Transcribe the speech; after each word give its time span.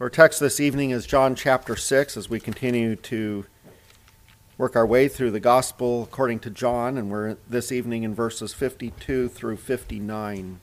Our 0.00 0.10
text 0.10 0.40
this 0.40 0.58
evening 0.58 0.90
is 0.90 1.06
John 1.06 1.36
chapter 1.36 1.76
6 1.76 2.16
as 2.16 2.28
we 2.28 2.40
continue 2.40 2.96
to 2.96 3.46
work 4.58 4.74
our 4.74 4.84
way 4.84 5.06
through 5.06 5.30
the 5.30 5.38
gospel 5.38 6.02
according 6.02 6.40
to 6.40 6.50
John, 6.50 6.98
and 6.98 7.12
we're 7.12 7.36
this 7.48 7.70
evening 7.70 8.02
in 8.02 8.12
verses 8.12 8.52
52 8.52 9.28
through 9.28 9.56
59. 9.56 10.58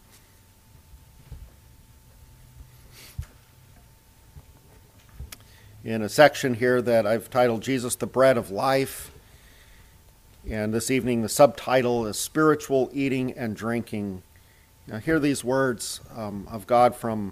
In 5.85 6.01
a 6.01 6.09
section 6.09 6.55
here 6.55 6.81
that 6.81 7.07
I've 7.07 7.29
titled 7.29 7.61
Jesus 7.61 7.95
the 7.95 8.07
Bread 8.07 8.35
of 8.35 8.51
Life, 8.51 9.11
and 10.45 10.73
this 10.73 10.91
evening 10.91 11.21
the 11.21 11.29
subtitle 11.29 12.05
is 12.05 12.19
Spiritual 12.19 12.89
Eating 12.91 13.31
and 13.31 13.55
Drinking. 13.55 14.23
Now, 14.87 14.97
hear 14.97 15.21
these 15.21 15.41
words 15.41 16.01
um, 16.13 16.49
of 16.51 16.67
God 16.67 16.97
from 16.97 17.31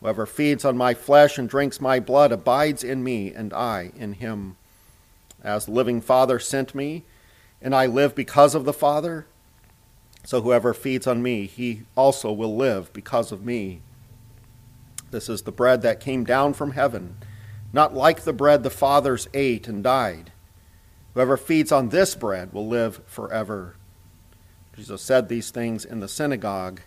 Whoever 0.00 0.26
feeds 0.26 0.64
on 0.64 0.76
my 0.76 0.94
flesh 0.94 1.36
and 1.38 1.48
drinks 1.48 1.80
my 1.80 2.00
blood 2.00 2.32
abides 2.32 2.82
in 2.82 3.04
me, 3.04 3.32
and 3.32 3.52
I 3.52 3.92
in 3.96 4.14
him. 4.14 4.56
As 5.42 5.66
the 5.66 5.72
living 5.72 6.00
Father 6.00 6.38
sent 6.38 6.74
me, 6.74 7.04
and 7.60 7.74
I 7.74 7.86
live 7.86 8.14
because 8.14 8.54
of 8.54 8.64
the 8.64 8.72
Father, 8.72 9.26
so 10.24 10.40
whoever 10.40 10.74
feeds 10.74 11.06
on 11.06 11.22
me, 11.22 11.46
he 11.46 11.82
also 11.96 12.32
will 12.32 12.56
live 12.56 12.92
because 12.92 13.32
of 13.32 13.44
me. 13.44 13.82
This 15.10 15.28
is 15.28 15.42
the 15.42 15.52
bread 15.52 15.82
that 15.82 16.00
came 16.00 16.24
down 16.24 16.54
from 16.54 16.72
heaven, 16.72 17.16
not 17.72 17.94
like 17.94 18.22
the 18.22 18.32
bread 18.32 18.62
the 18.62 18.70
fathers 18.70 19.28
ate 19.34 19.68
and 19.68 19.82
died. 19.82 20.32
Whoever 21.14 21.36
feeds 21.36 21.72
on 21.72 21.88
this 21.88 22.14
bread 22.14 22.52
will 22.52 22.66
live 22.66 23.00
forever. 23.06 23.76
Jesus 24.76 25.02
said 25.02 25.28
these 25.28 25.50
things 25.50 25.84
in 25.84 26.00
the 26.00 26.08
synagogue 26.08 26.80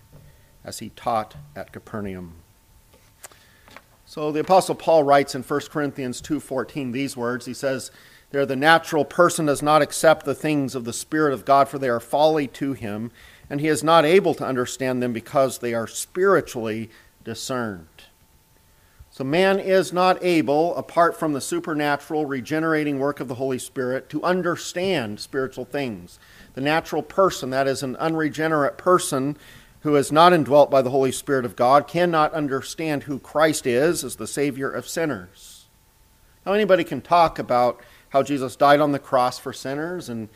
as 0.63 0.79
he 0.79 0.89
taught 0.89 1.35
at 1.55 1.73
Capernaum. 1.73 2.42
So 4.13 4.31
the 4.31 4.41
apostle 4.41 4.75
Paul 4.75 5.01
writes 5.01 5.33
in 5.33 5.41
1 5.41 5.71
Corinthians 5.71 6.21
2:14 6.21 6.91
these 6.91 7.17
words. 7.17 7.47
He 7.47 7.53
says, 7.55 7.89
"There 8.29 8.45
the 8.45 8.55
natural 8.55 9.05
person 9.05 9.47
does 9.47 9.63
not 9.63 9.81
accept 9.81 10.23
the 10.23 10.35
things 10.35 10.75
of 10.75 10.85
the 10.85 10.93
spirit 10.93 11.33
of 11.33 11.45
God 11.45 11.67
for 11.67 11.79
they 11.79 11.89
are 11.89 11.99
folly 11.99 12.45
to 12.49 12.73
him, 12.73 13.09
and 13.49 13.59
he 13.59 13.67
is 13.67 13.83
not 13.83 14.05
able 14.05 14.35
to 14.35 14.45
understand 14.45 15.01
them 15.01 15.13
because 15.13 15.57
they 15.57 15.73
are 15.73 15.87
spiritually 15.87 16.91
discerned." 17.23 17.87
So 19.09 19.23
man 19.23 19.59
is 19.59 19.91
not 19.91 20.23
able 20.23 20.75
apart 20.75 21.17
from 21.17 21.33
the 21.33 21.41
supernatural 21.41 22.27
regenerating 22.27 22.99
work 22.99 23.19
of 23.19 23.27
the 23.27 23.35
Holy 23.41 23.57
Spirit 23.57 24.09
to 24.09 24.23
understand 24.23 25.21
spiritual 25.21 25.65
things. 25.65 26.19
The 26.53 26.61
natural 26.61 27.01
person, 27.01 27.49
that 27.49 27.67
is 27.67 27.81
an 27.81 27.95
unregenerate 27.95 28.77
person, 28.77 29.37
who 29.83 29.97
is 29.97 30.11
not 30.11 30.31
indwelt 30.31 30.71
by 30.71 30.81
the 30.81 30.89
Holy 30.89 31.11
Spirit 31.11 31.43
of 31.43 31.57
God 31.57 31.87
cannot 31.87 32.33
understand 32.33 33.03
who 33.03 33.19
Christ 33.19 33.67
is 33.67 34.03
as 34.03 34.15
the 34.15 34.27
Savior 34.27 34.69
of 34.69 34.87
sinners. 34.87 35.65
Now, 36.45 36.53
anybody 36.53 36.85
can 36.85 37.01
talk 37.01 37.37
about 37.37 37.81
how 38.09 38.23
Jesus 38.23 38.55
died 38.55 38.79
on 38.79 38.93
the 38.93 38.99
cross 38.99 39.37
for 39.37 39.51
sinners 39.51 40.07
and 40.07 40.29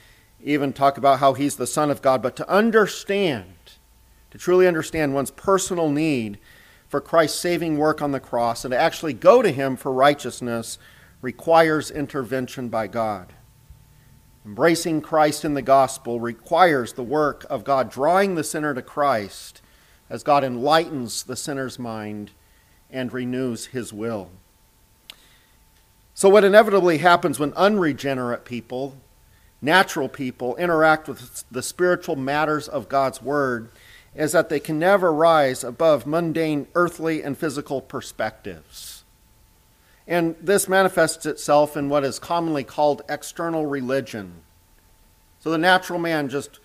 even 0.44 0.74
talk 0.74 0.98
about 0.98 1.20
how 1.20 1.34
he's 1.34 1.56
the 1.56 1.66
Son 1.66 1.90
of 1.90 2.02
God, 2.02 2.22
but 2.22 2.36
to 2.36 2.50
understand, 2.50 3.56
to 4.32 4.38
truly 4.38 4.68
understand 4.68 5.14
one's 5.14 5.32
personal 5.32 5.90
need 5.90 6.40
for 6.90 7.00
Christ's 7.00 7.40
saving 7.40 7.78
work 7.78 8.02
on 8.02 8.12
the 8.12 8.20
cross 8.20 8.66
and 8.66 8.74
to 8.74 8.78
actually 8.78 9.14
go 9.14 9.42
to 9.42 9.52
him 9.52 9.78
for 9.78 9.94
righteousness 9.94 10.78
requires 11.22 11.90
intervention 11.90 12.68
by 12.68 12.88
God. 12.88 13.32
Embracing 14.48 15.02
Christ 15.02 15.44
in 15.44 15.56
the 15.56 15.62
gospel 15.62 16.22
requires 16.22 16.94
the 16.94 17.04
work 17.04 17.46
of 17.50 17.66
God 17.66 17.92
drawing 17.92 18.36
the 18.36 18.46
sinner 18.46 18.74
to 18.74 18.82
Christ 18.82 19.62
as 20.10 20.24
God 20.24 20.42
enlightens 20.42 21.24
the 21.24 21.36
sinner's 21.36 21.78
mind 21.78 22.32
and 22.90 23.12
renews 23.12 23.66
his 23.68 23.92
will. 23.92 24.30
So, 26.14 26.30
what 26.30 26.46
inevitably 26.46 27.00
happens 27.00 27.40
when 27.40 27.52
unregenerate 27.56 28.46
people, 28.46 28.96
natural 29.62 30.08
people, 30.08 30.56
interact 30.56 31.10
with 31.10 31.44
the 31.52 31.62
spiritual 31.62 32.16
matters 32.16 32.70
of 32.70 32.88
God's 32.88 33.22
Word 33.22 33.70
is 34.16 34.32
that 34.32 34.48
they 34.48 34.62
can 34.62 34.80
never 34.80 35.12
rise 35.12 35.62
above 35.62 36.08
mundane 36.08 36.68
earthly 36.74 37.22
and 37.22 37.38
physical 37.38 37.82
perspectives. 37.82 38.97
And 40.08 40.36
this 40.42 40.70
manifests 40.70 41.26
itself 41.26 41.76
in 41.76 41.90
what 41.90 42.06
is 42.06 42.18
commonly 42.18 42.64
called 42.64 43.02
external 43.10 43.66
religion. 43.66 44.42
So 45.40 45.52
the 45.52 45.58
natural 45.58 46.00
man 46.00 46.30
just 46.30 46.60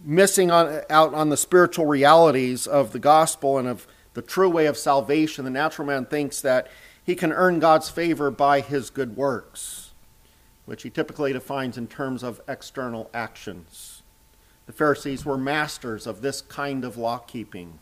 missing 0.00 0.50
on, 0.50 0.82
out 0.88 1.14
on 1.14 1.28
the 1.28 1.36
spiritual 1.36 1.86
realities 1.86 2.66
of 2.66 2.92
the 2.92 2.98
gospel 2.98 3.58
and 3.58 3.68
of 3.68 3.86
the 4.14 4.22
true 4.22 4.48
way 4.48 4.66
of 4.66 4.78
salvation, 4.78 5.44
the 5.44 5.50
natural 5.50 5.86
man 5.86 6.06
thinks 6.06 6.40
that 6.40 6.68
he 7.04 7.14
can 7.14 7.32
earn 7.32 7.60
God's 7.60 7.90
favor 7.90 8.30
by 8.30 8.60
his 8.60 8.90
good 8.90 9.16
works, 9.16 9.92
which 10.64 10.82
he 10.82 10.90
typically 10.90 11.32
defines 11.32 11.76
in 11.76 11.86
terms 11.86 12.22
of 12.22 12.40
external 12.48 13.10
actions. 13.12 14.02
The 14.66 14.72
Pharisees 14.72 15.24
were 15.24 15.38
masters 15.38 16.06
of 16.06 16.22
this 16.22 16.40
kind 16.40 16.84
of 16.84 16.96
law 16.96 17.18
keeping. 17.18 17.78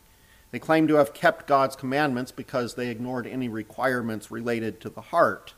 They 0.55 0.59
claim 0.59 0.87
to 0.87 0.95
have 0.95 1.13
kept 1.13 1.47
God's 1.47 1.75
commandments 1.75 2.31
because 2.31 2.75
they 2.75 2.87
ignored 2.87 3.27
any 3.27 3.49
requirements 3.49 4.31
related 4.31 4.79
to 4.79 4.89
the 4.89 5.01
heart. 5.01 5.53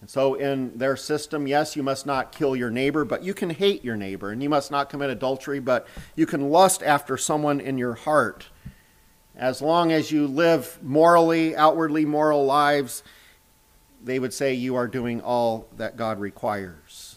And 0.00 0.08
so, 0.08 0.34
in 0.34 0.78
their 0.78 0.94
system, 0.94 1.48
yes, 1.48 1.74
you 1.74 1.82
must 1.82 2.06
not 2.06 2.30
kill 2.30 2.54
your 2.54 2.70
neighbor, 2.70 3.04
but 3.04 3.24
you 3.24 3.34
can 3.34 3.50
hate 3.50 3.84
your 3.84 3.96
neighbor. 3.96 4.30
And 4.30 4.40
you 4.40 4.48
must 4.48 4.70
not 4.70 4.88
commit 4.88 5.10
adultery, 5.10 5.58
but 5.58 5.88
you 6.14 6.26
can 6.26 6.50
lust 6.50 6.80
after 6.80 7.16
someone 7.16 7.58
in 7.58 7.76
your 7.76 7.94
heart. 7.94 8.46
As 9.34 9.60
long 9.60 9.90
as 9.90 10.12
you 10.12 10.28
live 10.28 10.78
morally, 10.80 11.56
outwardly 11.56 12.04
moral 12.04 12.46
lives, 12.46 13.02
they 14.00 14.20
would 14.20 14.32
say 14.32 14.54
you 14.54 14.76
are 14.76 14.86
doing 14.86 15.22
all 15.22 15.66
that 15.76 15.96
God 15.96 16.20
requires. 16.20 17.16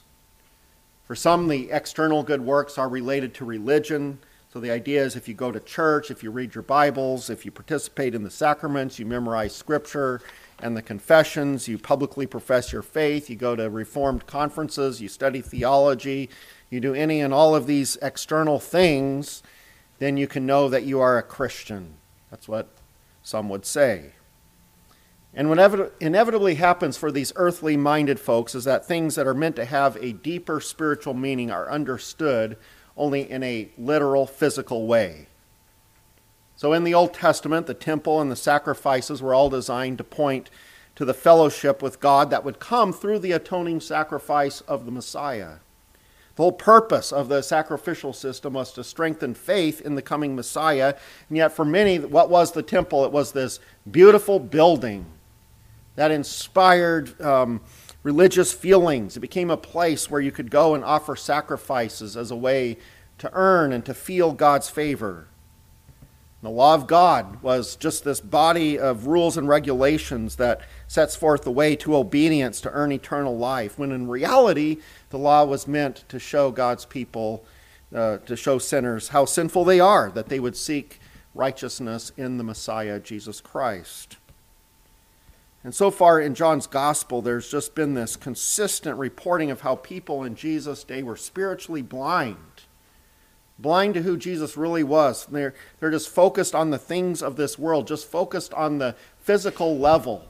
For 1.04 1.14
some, 1.14 1.48
the 1.48 1.70
external 1.70 2.24
good 2.24 2.42
works 2.42 2.80
are 2.80 2.90
related 2.90 3.36
to 3.36 3.46
religion. 3.46 4.18
So 4.58 4.62
the 4.62 4.72
idea 4.72 5.04
is 5.04 5.16
if 5.16 5.28
you 5.28 5.36
go 5.36 5.52
to 5.52 5.60
church, 5.60 6.10
if 6.10 6.24
you 6.24 6.32
read 6.32 6.56
your 6.56 6.64
Bibles, 6.64 7.30
if 7.30 7.46
you 7.46 7.52
participate 7.52 8.16
in 8.16 8.24
the 8.24 8.32
sacraments, 8.32 8.98
you 8.98 9.06
memorize 9.06 9.56
scripture 9.56 10.20
and 10.58 10.76
the 10.76 10.82
confessions, 10.82 11.68
you 11.68 11.78
publicly 11.78 12.26
profess 12.26 12.74
your 12.74 12.82
faith, 12.82 13.30
you 13.30 13.36
go 13.36 13.56
to 13.56 13.70
reformed 13.70 14.26
conferences, 14.26 15.00
you 15.00 15.10
study 15.10 15.42
theology, 15.42 16.32
you 16.72 16.80
do 16.80 16.96
any 16.96 17.22
and 17.22 17.36
all 17.36 17.54
of 17.54 17.68
these 17.68 18.00
external 18.02 18.58
things, 18.58 19.44
then 20.00 20.18
you 20.18 20.26
can 20.26 20.48
know 20.48 20.70
that 20.70 20.86
you 20.86 21.00
are 21.00 21.20
a 21.20 21.22
Christian. 21.22 21.94
That's 22.32 22.48
what 22.48 22.68
some 23.22 23.50
would 23.50 23.64
say. 23.64 24.14
And 25.36 25.50
what 25.50 25.94
inevitably 26.00 26.56
happens 26.56 26.98
for 26.98 27.12
these 27.12 27.32
earthly 27.36 27.78
minded 27.78 28.20
folks 28.20 28.56
is 28.56 28.64
that 28.64 28.88
things 28.88 29.14
that 29.14 29.28
are 29.28 29.36
meant 29.36 29.56
to 29.58 29.66
have 29.66 29.98
a 29.98 30.14
deeper 30.14 30.60
spiritual 30.60 31.14
meaning 31.14 31.52
are 31.52 31.70
understood 31.70 32.58
only 32.98 33.30
in 33.30 33.44
a 33.44 33.70
literal, 33.78 34.26
physical 34.26 34.88
way. 34.88 35.28
So 36.56 36.74
in 36.74 36.84
the 36.84 36.94
Old 36.94 37.14
Testament, 37.14 37.68
the 37.68 37.74
temple 37.74 38.20
and 38.20 38.32
the 38.32 38.36
sacrifices 38.36 39.22
were 39.22 39.34
all 39.34 39.50
designed 39.50 40.00
to 40.00 40.04
point 40.04 40.50
to 40.96 41.06
the 41.06 41.14
fellowship 41.14 41.84
with 41.84 42.00
God 42.00 42.32
that 42.32 42.44
would 42.44 42.60
come 42.60 42.92
through 42.92 43.20
the 43.20 43.32
atoning 43.32 43.80
sacrifice 43.80 44.62
of 44.62 44.86
the 44.86 44.92
Messiah. 44.92 45.58
The 46.36 46.44
whole 46.44 46.52
purpose 46.52 47.12
of 47.12 47.30
the 47.30 47.42
sacrificial 47.42 48.14
system 48.14 48.54
was 48.54 48.72
to 48.74 48.84
strengthen 48.84 49.36
faith 49.36 49.82
in 49.82 49.96
the 49.96 50.02
coming 50.02 50.36
Messiah. 50.36 50.96
And 51.30 51.38
yet, 51.38 51.52
for 51.52 51.66
many, 51.66 52.00
what 52.00 52.30
was 52.30 52.52
the 52.52 52.64
temple? 52.64 53.06
It 53.06 53.12
was 53.12 53.32
this 53.32 53.60
beautiful 53.90 54.40
building 54.40 55.06
that 55.96 56.12
inspired 56.12 57.20
um, 57.22 57.62
religious 58.08 58.54
feelings. 58.54 59.18
It 59.18 59.20
became 59.20 59.52
a 59.52 59.58
place 59.58 60.10
where 60.10 60.22
you 60.22 60.32
could 60.32 60.50
go 60.50 60.74
and 60.74 60.82
offer 60.82 61.14
sacrifices 61.14 62.16
as 62.16 62.32
a 62.32 62.38
way 62.38 62.78
to 63.18 63.30
earn 63.34 63.74
and 63.74 63.84
to 63.86 63.94
feel 63.94 64.32
God's 64.32 64.70
favor. 64.70 65.28
The 66.42 66.50
law 66.50 66.74
of 66.74 66.88
God 66.88 67.44
was 67.44 67.76
just 67.76 68.06
this 68.06 68.22
body 68.22 68.80
of 68.80 69.08
rules 69.08 69.36
and 69.36 69.46
regulations 69.50 70.38
that 70.38 70.62
sets 70.88 71.18
forth 71.18 71.42
the 71.42 71.52
way 71.52 71.76
to 71.76 71.98
obedience 71.98 72.62
to 72.62 72.72
earn 72.72 72.94
eternal 72.94 73.38
life, 73.38 73.78
when 73.78 73.92
in 73.92 74.08
reality, 74.08 74.78
the 75.10 75.20
law 75.20 75.44
was 75.44 75.68
meant 75.68 76.06
to 76.08 76.18
show 76.18 76.50
God's 76.50 76.86
people, 76.86 77.44
uh, 77.94 78.20
to 78.20 78.38
show 78.38 78.58
sinners 78.58 79.10
how 79.10 79.26
sinful 79.26 79.66
they 79.66 79.82
are, 79.82 80.10
that 80.12 80.30
they 80.30 80.40
would 80.40 80.56
seek 80.56 81.02
righteousness 81.36 82.14
in 82.16 82.38
the 82.38 82.46
Messiah, 82.46 83.02
Jesus 83.02 83.42
Christ. 83.42 84.16
And 85.64 85.74
so 85.76 85.92
far 85.92 86.20
in 86.20 86.36
John's 86.36 86.68
gospel, 86.68 87.22
there's 87.22 87.50
just 87.50 87.76
been 87.76 87.94
this 87.94 88.16
consistent 88.16 88.98
reporting 88.98 89.52
of 89.52 89.62
how 89.62 89.76
people 89.76 90.24
in 90.24 90.36
Jesus' 90.36 90.84
day 90.84 91.04
were 91.04 91.18
spiritually 91.18 91.82
blind. 91.82 92.38
Blind 93.60 93.96
to 93.96 94.04
who 94.04 94.18
Jesus 94.18 94.56
really 94.56 94.84
was. 94.84 95.26
They're, 95.26 95.56
they're 95.80 95.92
just 95.92 96.10
focused 96.10 96.54
on 96.54 96.70
the 96.70 96.78
things 96.78 97.24
of 97.24 97.36
this 97.36 97.58
world, 97.58 97.88
just 97.88 98.10
focused 98.10 98.54
on 98.54 98.78
the 98.78 98.96
physical 99.20 99.78
level. 99.78 100.26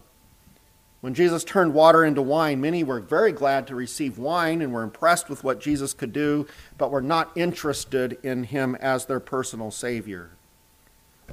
When 1.01 1.13
Jesus 1.13 1.43
turned 1.43 1.73
water 1.73 2.03
into 2.03 2.21
wine, 2.21 2.59
many 2.59 2.83
were 2.83 2.99
very 2.99 3.31
glad 3.31 3.67
to 3.67 3.75
receive 3.75 4.17
wine 4.17 4.61
and 4.61 4.73
were 4.73 4.81
impressed 4.81 5.29
with 5.29 5.43
what 5.43 5.59
Jesus 5.59 5.93
could 5.93 6.11
do, 6.11 6.47
but 6.77 6.89
were 6.89 7.01
not 7.01 7.31
interested 7.35 8.17
in 8.23 8.45
him 8.45 8.75
as 8.75 9.05
their 9.05 9.19
personal 9.19 9.69
Savior. 9.69 10.31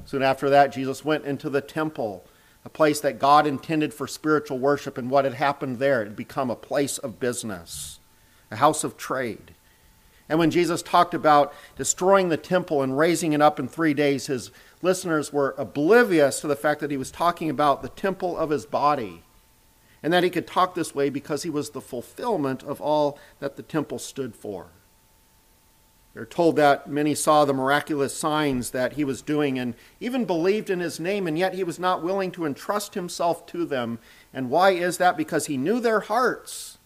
Soon 0.05 0.21
after 0.21 0.49
that, 0.49 0.73
Jesus 0.73 1.03
went 1.03 1.25
into 1.25 1.49
the 1.49 1.61
temple, 1.61 2.25
a 2.65 2.69
place 2.69 2.99
that 3.01 3.19
God 3.19 3.45
intended 3.45 3.93
for 3.93 4.07
spiritual 4.07 4.57
worship, 4.57 4.97
and 4.97 5.09
what 5.09 5.23
had 5.23 5.35
happened 5.35 5.77
there 5.77 6.03
had 6.03 6.15
become 6.15 6.49
a 6.49 6.55
place 6.55 6.97
of 6.97 7.19
business, 7.19 7.99
a 8.49 8.55
house 8.55 8.83
of 8.83 8.97
trade. 8.97 9.53
And 10.27 10.39
when 10.39 10.49
Jesus 10.49 10.81
talked 10.81 11.13
about 11.13 11.53
destroying 11.77 12.29
the 12.29 12.37
temple 12.37 12.81
and 12.81 12.97
raising 12.97 13.33
it 13.33 13.41
up 13.41 13.59
in 13.59 13.67
three 13.67 13.93
days, 13.93 14.25
his 14.25 14.49
listeners 14.81 15.31
were 15.31 15.53
oblivious 15.57 16.39
to 16.41 16.47
the 16.47 16.55
fact 16.55 16.81
that 16.81 16.89
he 16.89 16.97
was 16.97 17.11
talking 17.11 17.49
about 17.49 17.83
the 17.83 17.89
temple 17.89 18.35
of 18.35 18.49
his 18.49 18.65
body 18.65 19.21
and 20.01 20.11
that 20.11 20.23
he 20.23 20.29
could 20.31 20.47
talk 20.47 20.73
this 20.73 20.95
way 20.95 21.09
because 21.09 21.43
he 21.43 21.49
was 21.49 21.69
the 21.69 21.81
fulfillment 21.81 22.63
of 22.63 22.81
all 22.81 23.19
that 23.39 23.55
the 23.55 23.63
temple 23.63 23.99
stood 23.99 24.35
for. 24.35 24.67
They're 26.15 26.25
told 26.25 26.55
that 26.55 26.89
many 26.89 27.13
saw 27.13 27.43
the 27.43 27.53
miraculous 27.53 28.15
signs 28.15 28.71
that 28.71 28.93
he 28.93 29.03
was 29.03 29.21
doing 29.21 29.59
and 29.59 29.73
even 29.99 30.23
believed 30.23 30.69
in 30.69 30.79
his 30.79 30.97
name, 30.97 31.27
and 31.27 31.37
yet 31.37 31.55
he 31.55 31.63
was 31.63 31.77
not 31.77 32.01
willing 32.01 32.31
to 32.31 32.45
entrust 32.45 32.93
himself 32.93 33.45
to 33.47 33.65
them. 33.65 33.99
And 34.33 34.49
why 34.49 34.71
is 34.71 34.97
that? 34.97 35.17
Because 35.17 35.47
he 35.47 35.57
knew 35.57 35.81
their 35.81 35.99
hearts 35.99 36.77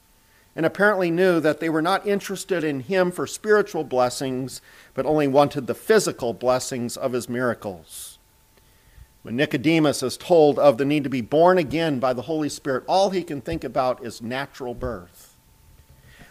and 0.55 0.65
apparently 0.65 1.11
knew 1.11 1.39
that 1.39 1.59
they 1.59 1.69
were 1.69 1.81
not 1.81 2.07
interested 2.07 2.63
in 2.63 2.79
him 2.79 3.11
for 3.11 3.27
spiritual 3.27 3.83
blessings, 3.83 4.61
but 4.95 5.05
only 5.05 5.27
wanted 5.27 5.67
the 5.67 5.75
physical 5.75 6.33
blessings 6.33 6.97
of 6.97 7.13
his 7.13 7.29
miracles. 7.29 8.17
When 9.21 9.35
Nicodemus 9.35 10.01
is 10.01 10.17
told 10.17 10.57
of 10.57 10.79
the 10.79 10.85
need 10.85 11.03
to 11.03 11.09
be 11.09 11.21
born 11.21 11.59
again 11.59 11.99
by 11.99 12.13
the 12.13 12.23
Holy 12.23 12.49
Spirit, 12.49 12.83
all 12.87 13.11
he 13.11 13.21
can 13.21 13.41
think 13.41 13.63
about 13.63 14.03
is 14.03 14.23
natural 14.23 14.73
birth. 14.73 15.28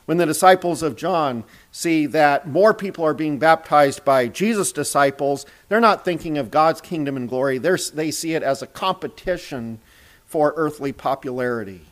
When 0.08 0.16
the 0.16 0.24
disciples 0.24 0.82
of 0.82 0.96
John 0.96 1.44
see 1.70 2.06
that 2.06 2.48
more 2.48 2.72
people 2.72 3.04
are 3.04 3.12
being 3.12 3.38
baptized 3.38 4.06
by 4.06 4.28
Jesus' 4.28 4.72
disciples, 4.72 5.44
they're 5.68 5.80
not 5.80 6.02
thinking 6.02 6.38
of 6.38 6.50
God's 6.50 6.80
kingdom 6.80 7.14
and 7.14 7.28
glory. 7.28 7.58
They're, 7.58 7.76
they 7.92 8.10
see 8.10 8.32
it 8.32 8.42
as 8.42 8.62
a 8.62 8.66
competition 8.66 9.80
for 10.24 10.54
earthly 10.56 10.92
popularity. 10.92 11.82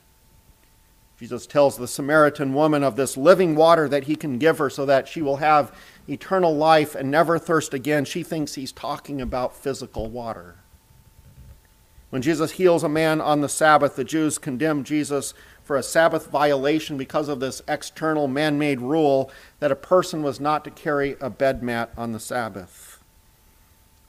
Jesus 1.21 1.47
tells 1.47 1.77
the 1.77 1.87
Samaritan 1.87 2.55
woman 2.55 2.83
of 2.83 2.97
this 2.97 3.19
living 3.19 3.55
water 3.55 3.87
that 3.87 4.05
he 4.05 4.17
can 4.17 4.39
give 4.39 4.57
her 4.57 4.71
so 4.71 4.87
that 4.87 5.07
she 5.09 5.21
will 5.21 5.37
have 5.37 5.79
eternal 6.09 6.57
life 6.57 6.95
and 6.95 7.11
never 7.11 7.39
thirst 7.39 7.75
again. 7.75 8.07
She 8.07 8.23
thinks 8.23 8.55
he's 8.55 8.73
talking 8.73 9.21
about 9.21 9.55
physical 9.55 10.09
water. 10.09 10.55
When 12.09 12.23
Jesus 12.23 12.53
heals 12.53 12.83
a 12.83 12.89
man 12.89 13.21
on 13.21 13.43
the 13.43 13.49
Sabbath, 13.49 13.97
the 13.97 14.05
Jews 14.05 14.39
condemn 14.39 14.85
Jesus 14.85 15.35
for 15.67 15.77
a 15.77 15.83
Sabbath 15.83 16.29
violation 16.29 16.97
because 16.97 17.29
of 17.29 17.41
this 17.41 17.61
external 17.67 18.29
man 18.29 18.57
made 18.57 18.81
rule 18.81 19.33
that 19.59 19.73
a 19.73 19.77
person 19.77 20.23
was 20.23 20.39
not 20.39 20.63
to 20.63 20.71
carry 20.71 21.17
a 21.21 21.29
bed 21.29 21.61
mat 21.61 21.91
on 21.97 22.13
the 22.13 22.21
Sabbath. 22.21 23.03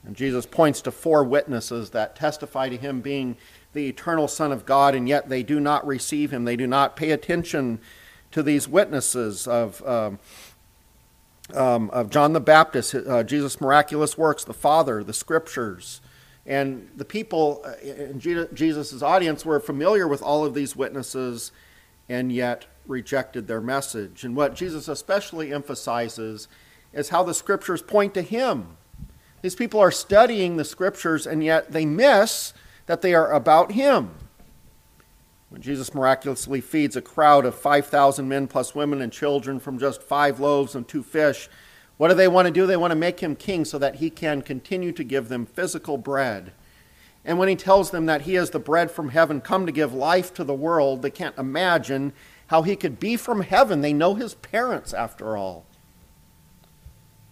And 0.04 0.14
Jesus 0.14 0.46
points 0.46 0.80
to 0.82 0.92
four 0.92 1.24
witnesses 1.24 1.90
that 1.90 2.14
testify 2.14 2.68
to 2.68 2.76
him 2.76 3.00
being 3.00 3.36
the 3.72 3.88
eternal 3.88 4.28
Son 4.28 4.52
of 4.52 4.64
God, 4.64 4.94
and 4.94 5.08
yet 5.08 5.28
they 5.28 5.42
do 5.42 5.58
not 5.58 5.84
receive 5.84 6.30
him. 6.30 6.44
They 6.44 6.54
do 6.54 6.68
not 6.68 6.94
pay 6.94 7.10
attention 7.10 7.80
to 8.30 8.44
these 8.44 8.68
witnesses 8.68 9.48
of, 9.48 9.84
um, 9.84 10.20
um, 11.52 11.90
of 11.90 12.08
John 12.08 12.34
the 12.34 12.40
Baptist, 12.40 12.94
uh, 12.94 13.24
Jesus' 13.24 13.60
miraculous 13.60 14.16
works, 14.16 14.44
the 14.44 14.54
Father, 14.54 15.02
the 15.02 15.12
Scriptures. 15.12 16.00
And 16.48 16.88
the 16.96 17.04
people 17.04 17.62
uh, 17.62 17.74
in 17.86 18.18
Jesus' 18.18 19.02
audience 19.02 19.44
were 19.44 19.60
familiar 19.60 20.08
with 20.08 20.22
all 20.22 20.46
of 20.46 20.54
these 20.54 20.74
witnesses 20.74 21.52
and 22.08 22.32
yet 22.32 22.64
rejected 22.86 23.46
their 23.46 23.60
message. 23.60 24.24
And 24.24 24.34
what 24.34 24.54
Jesus 24.54 24.88
especially 24.88 25.52
emphasizes 25.52 26.48
is 26.94 27.10
how 27.10 27.22
the 27.22 27.34
scriptures 27.34 27.82
point 27.82 28.14
to 28.14 28.22
him. 28.22 28.78
These 29.42 29.56
people 29.56 29.78
are 29.78 29.90
studying 29.90 30.56
the 30.56 30.64
scriptures 30.64 31.26
and 31.26 31.44
yet 31.44 31.72
they 31.72 31.84
miss 31.84 32.54
that 32.86 33.02
they 33.02 33.14
are 33.14 33.30
about 33.30 33.72
him. 33.72 34.14
When 35.50 35.60
Jesus 35.60 35.94
miraculously 35.94 36.62
feeds 36.62 36.96
a 36.96 37.02
crowd 37.02 37.44
of 37.44 37.54
5,000 37.54 38.26
men 38.26 38.48
plus 38.48 38.74
women 38.74 39.02
and 39.02 39.12
children 39.12 39.60
from 39.60 39.78
just 39.78 40.02
five 40.02 40.40
loaves 40.40 40.74
and 40.74 40.88
two 40.88 41.02
fish, 41.02 41.50
what 41.98 42.08
do 42.08 42.14
they 42.14 42.28
want 42.28 42.46
to 42.46 42.52
do? 42.52 42.66
They 42.66 42.76
want 42.76 42.92
to 42.92 42.96
make 42.96 43.20
him 43.20 43.36
king 43.36 43.64
so 43.64 43.78
that 43.78 43.96
he 43.96 44.08
can 44.08 44.40
continue 44.42 44.92
to 44.92 45.04
give 45.04 45.28
them 45.28 45.44
physical 45.44 45.98
bread. 45.98 46.52
And 47.24 47.38
when 47.38 47.48
he 47.48 47.56
tells 47.56 47.90
them 47.90 48.06
that 48.06 48.22
he 48.22 48.36
is 48.36 48.50
the 48.50 48.58
bread 48.58 48.90
from 48.90 49.10
heaven 49.10 49.40
come 49.40 49.66
to 49.66 49.72
give 49.72 49.92
life 49.92 50.32
to 50.34 50.44
the 50.44 50.54
world, 50.54 51.02
they 51.02 51.10
can't 51.10 51.36
imagine 51.36 52.12
how 52.46 52.62
he 52.62 52.76
could 52.76 52.98
be 52.98 53.16
from 53.16 53.42
heaven. 53.42 53.80
They 53.80 53.92
know 53.92 54.14
his 54.14 54.34
parents, 54.34 54.94
after 54.94 55.36
all. 55.36 55.66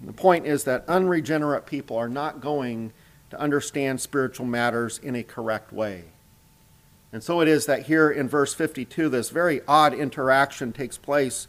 And 0.00 0.08
the 0.08 0.12
point 0.12 0.46
is 0.46 0.64
that 0.64 0.84
unregenerate 0.88 1.64
people 1.64 1.96
are 1.96 2.08
not 2.08 2.40
going 2.40 2.92
to 3.30 3.40
understand 3.40 4.00
spiritual 4.00 4.46
matters 4.46 4.98
in 4.98 5.14
a 5.14 5.22
correct 5.22 5.72
way. 5.72 6.04
And 7.12 7.22
so 7.22 7.40
it 7.40 7.48
is 7.48 7.66
that 7.66 7.86
here 7.86 8.10
in 8.10 8.28
verse 8.28 8.52
52, 8.52 9.08
this 9.08 9.30
very 9.30 9.62
odd 9.66 9.94
interaction 9.94 10.72
takes 10.72 10.98
place 10.98 11.46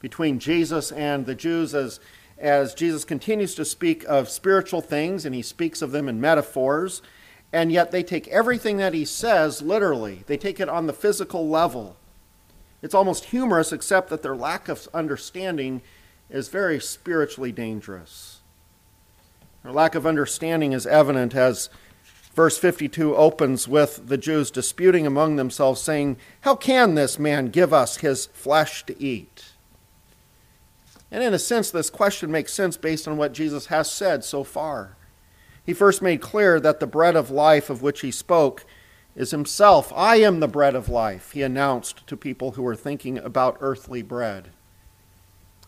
between 0.00 0.38
Jesus 0.38 0.92
and 0.92 1.26
the 1.26 1.34
Jews 1.34 1.74
as 1.74 2.00
as 2.40 2.74
Jesus 2.74 3.04
continues 3.04 3.54
to 3.54 3.64
speak 3.64 4.04
of 4.08 4.28
spiritual 4.28 4.80
things, 4.80 5.24
and 5.24 5.34
he 5.34 5.42
speaks 5.42 5.82
of 5.82 5.92
them 5.92 6.08
in 6.08 6.20
metaphors, 6.20 7.02
and 7.52 7.70
yet 7.70 7.90
they 7.90 8.02
take 8.02 8.26
everything 8.28 8.78
that 8.78 8.94
he 8.94 9.04
says 9.04 9.60
literally. 9.60 10.24
They 10.26 10.36
take 10.36 10.58
it 10.58 10.68
on 10.68 10.86
the 10.86 10.92
physical 10.92 11.48
level. 11.48 11.96
It's 12.82 12.94
almost 12.94 13.26
humorous, 13.26 13.72
except 13.72 14.08
that 14.08 14.22
their 14.22 14.36
lack 14.36 14.68
of 14.68 14.88
understanding 14.94 15.82
is 16.30 16.48
very 16.48 16.80
spiritually 16.80 17.52
dangerous. 17.52 18.40
Their 19.62 19.72
lack 19.72 19.94
of 19.94 20.06
understanding 20.06 20.72
is 20.72 20.86
evident 20.86 21.34
as 21.34 21.68
verse 22.34 22.56
52 22.56 23.14
opens 23.14 23.68
with 23.68 24.06
the 24.06 24.16
Jews 24.16 24.50
disputing 24.50 25.06
among 25.06 25.36
themselves, 25.36 25.82
saying, 25.82 26.16
How 26.42 26.54
can 26.54 26.94
this 26.94 27.18
man 27.18 27.48
give 27.48 27.74
us 27.74 27.98
his 27.98 28.26
flesh 28.26 28.86
to 28.86 29.02
eat? 29.02 29.49
And 31.10 31.22
in 31.22 31.34
a 31.34 31.38
sense, 31.38 31.70
this 31.70 31.90
question 31.90 32.30
makes 32.30 32.52
sense 32.52 32.76
based 32.76 33.08
on 33.08 33.16
what 33.16 33.32
Jesus 33.32 33.66
has 33.66 33.90
said 33.90 34.24
so 34.24 34.44
far. 34.44 34.96
He 35.64 35.74
first 35.74 36.02
made 36.02 36.20
clear 36.20 36.60
that 36.60 36.80
the 36.80 36.86
bread 36.86 37.16
of 37.16 37.30
life 37.30 37.68
of 37.70 37.82
which 37.82 38.00
he 38.00 38.10
spoke 38.10 38.64
is 39.16 39.30
himself. 39.30 39.92
I 39.94 40.16
am 40.16 40.40
the 40.40 40.48
bread 40.48 40.74
of 40.74 40.88
life, 40.88 41.32
he 41.32 41.42
announced 41.42 42.06
to 42.06 42.16
people 42.16 42.52
who 42.52 42.62
were 42.62 42.76
thinking 42.76 43.18
about 43.18 43.58
earthly 43.60 44.02
bread. 44.02 44.50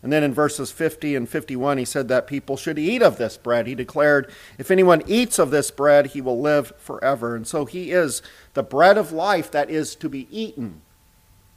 And 0.01 0.11
then 0.11 0.23
in 0.23 0.33
verses 0.33 0.69
50 0.69 1.15
and 1.15 1.29
51, 1.29 1.77
he 1.77 1.85
said 1.85 2.09
that 2.09 2.27
people 2.27 2.57
should 2.57 2.77
eat 2.77 3.01
of 3.01 3.17
this 3.17 3.37
bread. 3.37 3.67
He 3.67 3.75
declared, 3.75 4.29
If 4.57 4.69
anyone 4.69 5.01
eats 5.07 5.39
of 5.39 5.49
this 5.49 5.71
bread, 5.71 6.07
he 6.07 6.19
will 6.19 6.41
live 6.41 6.73
forever. 6.77 7.37
And 7.37 7.47
so 7.47 7.63
he 7.63 7.91
is 7.91 8.21
the 8.53 8.63
bread 8.63 8.97
of 8.97 9.13
life 9.13 9.49
that 9.51 9.69
is 9.69 9.95
to 9.95 10.09
be 10.09 10.27
eaten. 10.29 10.81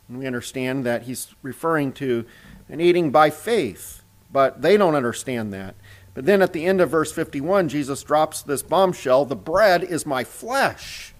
And 0.09 0.21
we 0.21 0.27
understand 0.29 0.87
that 0.87 1.03
he's 1.03 1.35
referring 1.43 1.93
to 1.95 2.25
and 2.69 2.81
eating 2.81 3.11
by 3.11 3.31
faith. 3.31 4.03
But 4.33 4.63
they 4.63 4.77
don't 4.77 4.95
understand 4.95 5.53
that. 5.53 5.75
But 6.15 6.25
then 6.25 6.43
at 6.43 6.53
the 6.53 6.65
end 6.65 6.81
of 6.81 6.91
verse 6.91 7.13
51, 7.13 7.69
Jesus 7.69 8.03
drops 8.03 8.43
this 8.43 8.63
bombshell 8.63 9.25
the 9.25 9.37
bread 9.37 9.85
is 9.85 10.07
my 10.07 10.25
flesh. 10.25 11.15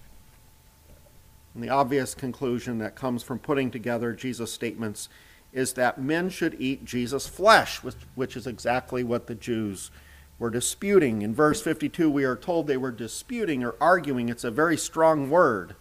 And 1.55 1.63
the 1.63 1.69
obvious 1.69 2.15
conclusion 2.15 2.79
that 2.79 2.97
comes 2.97 3.23
from 3.23 3.39
putting 3.39 3.71
together 3.71 4.13
Jesus' 4.13 4.53
statements 4.53 5.09
is 5.53 5.73
that 5.73 6.01
men 6.01 6.29
should 6.29 6.55
eat 6.59 6.85
Jesus' 6.85 7.27
flesh, 7.27 7.83
which, 7.83 7.97
which 8.15 8.37
is 8.37 8.47
exactly 8.47 9.03
what 9.03 9.27
the 9.27 9.35
Jews 9.35 9.91
were 10.39 10.51
disputing. 10.51 11.23
In 11.23 11.35
verse 11.35 11.63
52, 11.63 12.11
we 12.11 12.25
are 12.25 12.37
told 12.37 12.67
they 12.67 12.77
were 12.77 12.91
disputing 12.91 13.65
or 13.65 13.75
arguing. 13.81 14.29
It's 14.29 14.45
a 14.45 14.51
very 14.51 14.77
strong 14.77 15.31
word. 15.31 15.75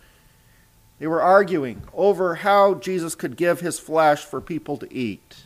They 0.99 1.07
were 1.07 1.21
arguing 1.21 1.83
over 1.93 2.35
how 2.35 2.75
Jesus 2.75 3.15
could 3.15 3.35
give 3.35 3.59
his 3.59 3.79
flesh 3.79 4.23
for 4.23 4.39
people 4.39 4.77
to 4.77 4.93
eat. 4.93 5.44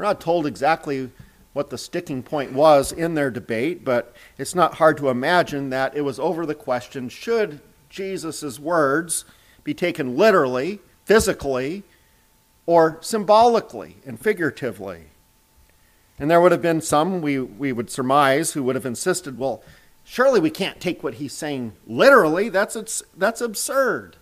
We're 0.00 0.06
not 0.06 0.22
told 0.22 0.46
exactly 0.46 1.10
what 1.52 1.68
the 1.68 1.76
sticking 1.76 2.22
point 2.22 2.54
was 2.54 2.90
in 2.90 3.12
their 3.12 3.30
debate, 3.30 3.84
but 3.84 4.16
it's 4.38 4.54
not 4.54 4.76
hard 4.76 4.96
to 4.96 5.10
imagine 5.10 5.68
that 5.68 5.94
it 5.94 6.00
was 6.00 6.18
over 6.18 6.46
the 6.46 6.54
question 6.54 7.10
should 7.10 7.60
Jesus' 7.90 8.58
words 8.58 9.26
be 9.62 9.74
taken 9.74 10.16
literally, 10.16 10.80
physically, 11.04 11.82
or 12.64 12.96
symbolically 13.02 13.98
and 14.06 14.18
figuratively? 14.18 15.02
And 16.18 16.30
there 16.30 16.40
would 16.40 16.52
have 16.52 16.62
been 16.62 16.80
some, 16.80 17.20
we, 17.20 17.38
we 17.38 17.70
would 17.70 17.90
surmise, 17.90 18.54
who 18.54 18.62
would 18.62 18.76
have 18.76 18.86
insisted, 18.86 19.36
well, 19.36 19.62
surely 20.02 20.40
we 20.40 20.48
can't 20.48 20.80
take 20.80 21.02
what 21.02 21.16
he's 21.16 21.34
saying 21.34 21.74
literally. 21.86 22.48
That's, 22.48 23.02
that's 23.18 23.42
absurd. 23.42 24.16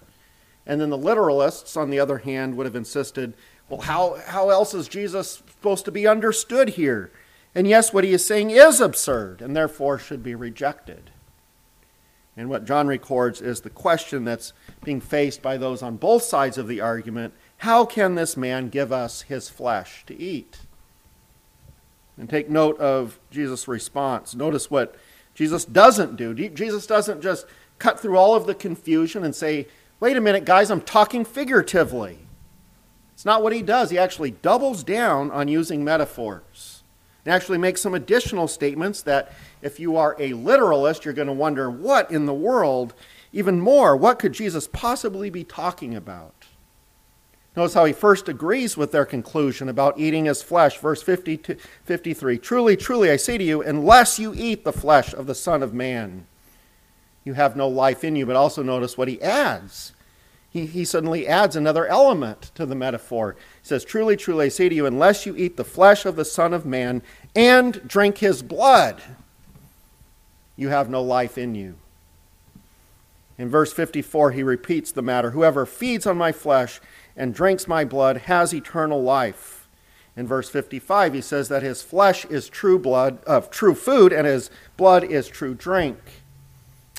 And 0.67 0.81
then 0.81 0.91
the 0.91 0.99
literalists, 0.99 1.77
on 1.77 1.91
the 1.91 2.01
other 2.01 2.19
hand, 2.19 2.57
would 2.57 2.67
have 2.67 2.75
insisted 2.75 3.35
well, 3.69 3.81
how, 3.81 4.19
how 4.27 4.49
else 4.51 4.73
is 4.73 4.89
Jesus 4.89 5.43
supposed 5.59 5.85
to 5.85 5.93
be 5.93 6.07
understood 6.07 6.71
here? 6.71 7.11
And 7.55 7.67
yes, 7.67 7.93
what 7.93 8.05
he 8.05 8.13
is 8.13 8.25
saying 8.25 8.51
is 8.51 8.81
absurd 8.81 9.43
and 9.43 9.57
therefore 9.57 9.99
should 9.99 10.23
be 10.23 10.35
rejected. 10.35 11.11
And 12.37 12.49
what 12.49 12.65
John 12.65 12.87
records 12.87 13.41
is 13.41 13.63
the 13.63 13.71
question 13.71 14.25
that's 14.25 14.53
being 14.85 15.01
faced 15.01 15.43
by 15.43 15.57
those 15.57 15.83
on 15.83 15.97
both 15.97 16.23
sides 16.23 16.57
of 16.57 16.69
the 16.69 16.81
argument 16.81 17.35
how 17.63 17.85
can 17.85 18.15
this 18.15 18.37
man 18.37 18.69
give 18.69 18.93
us 18.93 19.23
his 19.23 19.49
flesh 19.49 20.07
to 20.07 20.17
eat? 20.17 20.59
And 22.17 22.31
take 22.31 22.49
note 22.49 22.79
of 22.79 23.19
Jesus' 23.33 23.67
response. 23.67 24.37
Notice 24.37 24.71
what 24.71 24.95
Jesus 25.35 25.65
doesn't 25.65 26.15
do. 26.15 26.33
Jesus 26.35 26.87
doesn't 26.87 27.21
just 27.21 27.47
cut 27.81 27.99
through 27.99 28.17
all 28.17 28.37
of 28.37 28.47
the 28.47 28.55
confusion 28.55 29.25
and 29.25 29.35
say, 29.35 29.67
wait 29.99 30.17
a 30.17 30.21
minute, 30.21 30.45
guys, 30.45 30.71
I'm 30.71 30.81
talking 30.81 31.25
figuratively. 31.25 32.21
It's 33.19 33.25
not 33.25 33.43
what 33.43 33.53
he 33.53 33.63
does. 33.63 33.91
He 33.91 33.99
actually 33.99 34.31
doubles 34.31 34.85
down 34.85 35.33
on 35.33 35.49
using 35.49 35.83
metaphors 35.83 36.85
and 37.25 37.35
actually 37.35 37.59
makes 37.59 37.81
some 37.81 37.93
additional 37.93 38.47
statements 38.47 39.03
that 39.03 39.33
if 39.61 39.81
you 39.81 39.97
are 39.97 40.15
a 40.21 40.35
literalist, 40.35 41.05
you're 41.05 41.13
going 41.13 41.27
to 41.27 41.33
wonder 41.33 41.69
what 41.69 42.13
in 42.13 42.27
the 42.27 42.33
world, 42.33 42.95
even 43.33 43.61
more, 43.61 43.97
what 43.97 44.21
could 44.21 44.35
Jesus 44.35 44.69
possibly 44.69 45.31
be 45.31 45.43
talking 45.43 45.97
about? 45.97 46.47
Notice 47.57 47.75
how 47.75 47.87
he 47.87 47.93
first 47.93 48.29
agrees 48.29 48.77
with 48.77 48.93
their 48.93 49.05
conclusion 49.05 49.69
about 49.69 49.99
eating 49.99 50.27
his 50.27 50.41
flesh. 50.41 50.79
Verse 50.79 51.03
50 51.03 51.39
to 51.39 51.57
53 51.87 52.39
Truly, 52.39 52.77
truly, 52.77 53.11
I 53.11 53.17
say 53.17 53.37
to 53.37 53.43
you, 53.43 53.63
unless 53.63 54.21
you 54.21 54.33
eat 54.33 54.63
the 54.63 54.73
flesh 54.73 55.13
of 55.13 55.27
the 55.27 55.35
Son 55.35 55.65
of 55.65 55.75
Man, 55.75 56.29
you 57.25 57.33
have 57.35 57.57
no 57.57 57.67
life 57.67 58.05
in 58.05 58.15
you. 58.15 58.27
But 58.27 58.37
also 58.37 58.63
notice 58.63 58.97
what 58.97 59.09
he 59.09 59.21
adds 59.21 59.93
he, 60.51 60.67
he 60.67 60.85
suddenly 60.85 61.27
adds 61.27 61.57
another 61.57 61.87
element 61.87 62.51
to 62.55 62.65
the 62.65 62.75
metaphor. 62.75 63.37
He 63.63 63.69
says, 63.69 63.85
Truly, 63.85 64.17
truly, 64.17 64.47
I 64.47 64.49
say 64.49 64.69
to 64.69 64.75
you, 64.75 64.87
unless 64.87 65.27
you 65.27 65.37
eat 65.37 65.57
the 65.57 65.65
flesh 65.65 66.07
of 66.07 66.17
the 66.17 66.25
Son 66.25 66.55
of 66.55 66.65
Man 66.65 67.03
and 67.37 67.87
drink 67.87 68.19
his 68.19 68.43
blood, 68.43 69.03
you 70.57 70.69
have 70.69 70.89
no 70.89 71.03
life 71.03 71.37
in 71.37 71.55
you. 71.55 71.77
In 73.37 73.49
verse 73.49 73.73
54, 73.73 74.33
he 74.33 74.43
repeats 74.43 74.91
the 74.91 75.03
matter 75.03 75.31
Whoever 75.31 75.67
feeds 75.67 76.07
on 76.07 76.17
my 76.17 76.33
flesh 76.33 76.81
and 77.17 77.35
drinks 77.35 77.69
my 77.69 77.85
blood 77.85 78.17
has 78.23 78.55
eternal 78.55 79.03
life. 79.03 79.69
In 80.17 80.27
verse 80.27 80.51
55, 80.51 81.15
he 81.15 81.21
says 81.21 81.49
that 81.49 81.63
his 81.63 81.83
flesh 81.83 82.25
is 82.25 82.49
true 82.49 82.79
blood 82.79 83.23
of 83.25 83.45
uh, 83.45 83.49
true 83.51 83.75
food 83.75 84.13
and 84.13 84.27
his 84.27 84.51
blood 84.77 85.05
is 85.05 85.29
true 85.29 85.55
drink. 85.55 85.99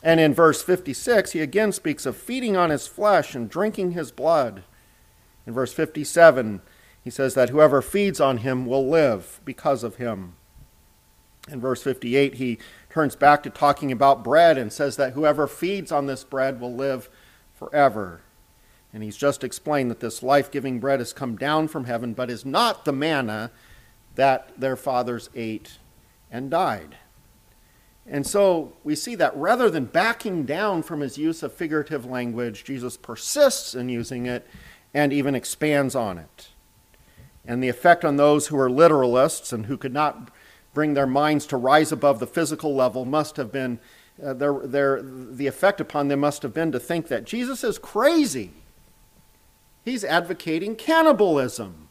And 0.01 0.19
in 0.19 0.33
verse 0.33 0.61
56, 0.61 1.33
he 1.33 1.41
again 1.41 1.71
speaks 1.71 2.05
of 2.05 2.15
feeding 2.15 2.55
on 2.55 2.69
his 2.69 2.87
flesh 2.87 3.35
and 3.35 3.49
drinking 3.49 3.91
his 3.91 4.11
blood. 4.11 4.63
In 5.45 5.53
verse 5.53 5.73
57, 5.73 6.61
he 7.03 7.09
says 7.09 7.33
that 7.33 7.49
whoever 7.49 7.81
feeds 7.81 8.21
on 8.21 8.37
him 8.37 8.65
will 8.65 8.87
live 8.87 9.41
because 9.43 9.83
of 9.83 9.95
him. 9.95 10.35
In 11.49 11.59
verse 11.59 11.81
58, 11.81 12.35
he 12.35 12.59
turns 12.89 13.15
back 13.15 13.43
to 13.43 13.49
talking 13.49 13.91
about 13.91 14.23
bread 14.23 14.57
and 14.57 14.71
says 14.71 14.95
that 14.97 15.13
whoever 15.13 15.47
feeds 15.47 15.91
on 15.91 16.05
this 16.05 16.23
bread 16.23 16.59
will 16.59 16.73
live 16.73 17.09
forever. 17.55 18.21
And 18.93 19.03
he's 19.03 19.17
just 19.17 19.43
explained 19.43 19.91
that 19.91 19.99
this 19.99 20.23
life 20.23 20.51
giving 20.51 20.79
bread 20.79 20.99
has 20.99 21.13
come 21.13 21.35
down 21.35 21.67
from 21.67 21.85
heaven, 21.85 22.13
but 22.13 22.29
is 22.29 22.45
not 22.45 22.85
the 22.85 22.93
manna 22.93 23.51
that 24.15 24.51
their 24.59 24.75
fathers 24.75 25.29
ate 25.35 25.77
and 26.31 26.49
died. 26.49 26.97
And 28.11 28.25
so 28.25 28.73
we 28.83 28.95
see 28.95 29.13
that 29.15 29.37
rather 29.37 29.69
than 29.69 29.85
backing 29.85 30.43
down 30.43 30.81
from 30.81 31.01
his 31.01 31.17
use 31.17 31.43
of 31.43 31.53
figurative 31.53 32.05
language, 32.05 32.63
Jesus 32.63 32.97
persists 32.97 33.75
in 33.75 33.87
using 33.87 34.25
it 34.25 34.47
and 34.95 35.13
even 35.13 35.35
expands 35.35 35.95
on 35.95 36.17
it. 36.17 36.49
And 37.45 37.63
the 37.63 37.69
effect 37.69 38.03
on 38.03 38.17
those 38.17 38.47
who 38.47 38.57
are 38.57 38.69
literalists 38.69 39.53
and 39.53 39.67
who 39.67 39.77
could 39.77 39.93
not 39.93 40.31
bring 40.73 40.95
their 40.95 41.07
minds 41.07 41.45
to 41.47 41.57
rise 41.57 41.91
above 41.91 42.19
the 42.19 42.27
physical 42.27 42.75
level 42.75 43.05
must 43.05 43.37
have 43.37 43.51
been, 43.51 43.79
uh, 44.23 44.33
their, 44.33 44.53
their, 44.65 45.01
the 45.03 45.47
effect 45.47 45.79
upon 45.79 46.07
them 46.07 46.19
must 46.19 46.41
have 46.41 46.53
been 46.53 46.71
to 46.71 46.79
think 46.79 47.09
that 47.09 47.25
Jesus 47.25 47.63
is 47.63 47.77
crazy. 47.77 48.53
He's 49.85 50.03
advocating 50.03 50.75
cannibalism. 50.75 51.88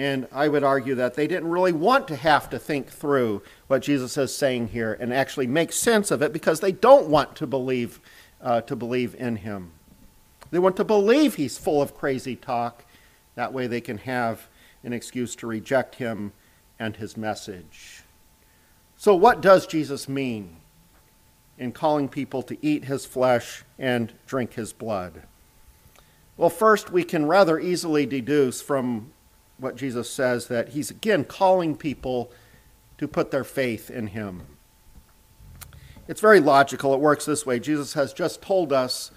And 0.00 0.26
I 0.32 0.48
would 0.48 0.64
argue 0.64 0.94
that 0.94 1.12
they 1.12 1.26
didn't 1.26 1.50
really 1.50 1.72
want 1.74 2.08
to 2.08 2.16
have 2.16 2.48
to 2.48 2.58
think 2.58 2.88
through 2.88 3.42
what 3.66 3.82
Jesus 3.82 4.16
is 4.16 4.34
saying 4.34 4.68
here 4.68 4.96
and 4.98 5.12
actually 5.12 5.46
make 5.46 5.74
sense 5.74 6.10
of 6.10 6.22
it 6.22 6.32
because 6.32 6.60
they 6.60 6.72
don't 6.72 7.08
want 7.08 7.36
to 7.36 7.46
believe 7.46 8.00
uh, 8.40 8.62
to 8.62 8.74
believe 8.74 9.14
in 9.16 9.36
him. 9.36 9.72
They 10.50 10.58
want 10.58 10.78
to 10.78 10.84
believe 10.84 11.34
he's 11.34 11.58
full 11.58 11.82
of 11.82 11.94
crazy 11.94 12.34
talk. 12.34 12.86
That 13.34 13.52
way 13.52 13.66
they 13.66 13.82
can 13.82 13.98
have 13.98 14.48
an 14.82 14.94
excuse 14.94 15.36
to 15.36 15.46
reject 15.46 15.96
him 15.96 16.32
and 16.78 16.96
his 16.96 17.14
message. 17.18 18.02
So, 18.96 19.14
what 19.14 19.42
does 19.42 19.66
Jesus 19.66 20.08
mean 20.08 20.56
in 21.58 21.72
calling 21.72 22.08
people 22.08 22.42
to 22.44 22.56
eat 22.64 22.86
his 22.86 23.04
flesh 23.04 23.64
and 23.78 24.14
drink 24.26 24.54
his 24.54 24.72
blood? 24.72 25.24
Well, 26.38 26.48
first, 26.48 26.90
we 26.90 27.04
can 27.04 27.26
rather 27.26 27.60
easily 27.60 28.06
deduce 28.06 28.62
from 28.62 29.12
what 29.60 29.76
Jesus 29.76 30.10
says 30.10 30.48
that 30.48 30.70
he's 30.70 30.90
again 30.90 31.24
calling 31.24 31.76
people 31.76 32.32
to 32.98 33.06
put 33.06 33.30
their 33.30 33.44
faith 33.44 33.90
in 33.90 34.08
him. 34.08 34.42
It's 36.08 36.20
very 36.20 36.40
logical. 36.40 36.92
It 36.92 37.00
works 37.00 37.24
this 37.24 37.46
way. 37.46 37.60
Jesus 37.60 37.94
has 37.94 38.12
just 38.12 38.42
told 38.42 38.72
us 38.72 39.10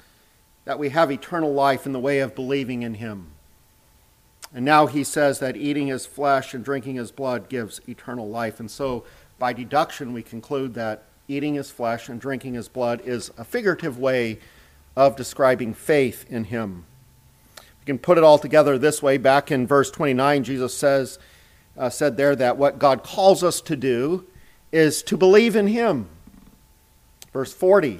that 0.65 0.79
we 0.79 0.89
have 0.89 1.11
eternal 1.11 1.53
life 1.53 1.85
in 1.85 1.91
the 1.91 1.99
way 1.99 2.19
of 2.19 2.35
believing 2.35 2.83
in 2.83 2.95
him. 2.95 3.31
And 4.53 4.63
now 4.63 4.85
he 4.85 5.03
says 5.03 5.39
that 5.39 5.57
eating 5.57 5.87
his 5.87 6.05
flesh 6.05 6.53
and 6.53 6.63
drinking 6.63 6.95
his 6.95 7.11
blood 7.11 7.49
gives 7.49 7.81
eternal 7.87 8.29
life. 8.29 8.59
And 8.59 8.69
so, 8.69 9.03
by 9.39 9.51
deduction, 9.51 10.13
we 10.13 10.21
conclude 10.21 10.75
that 10.75 11.05
eating 11.27 11.55
his 11.55 11.71
flesh 11.71 12.07
and 12.07 12.21
drinking 12.21 12.53
his 12.53 12.69
blood 12.69 13.01
is 13.03 13.31
a 13.37 13.43
figurative 13.43 13.97
way 13.97 14.39
of 14.95 15.15
describing 15.15 15.73
faith 15.73 16.25
in 16.29 16.45
him. 16.45 16.85
You 17.83 17.85
can 17.85 17.99
put 17.99 18.17
it 18.17 18.23
all 18.23 18.39
together 18.39 18.77
this 18.77 19.03
way. 19.03 19.17
Back 19.17 19.51
in 19.51 19.67
verse 19.67 19.91
29, 19.91 20.45
Jesus 20.45 20.73
says, 20.73 21.19
uh, 21.77 21.89
said 21.89 22.15
there 22.15 22.33
that 22.33 22.55
what 22.55 22.79
God 22.79 23.03
calls 23.03 23.43
us 23.43 23.59
to 23.59 23.75
do 23.75 24.25
is 24.71 25.03
to 25.03 25.17
believe 25.17 25.57
in 25.57 25.67
Him. 25.67 26.07
Verse 27.33 27.51
40 27.51 27.99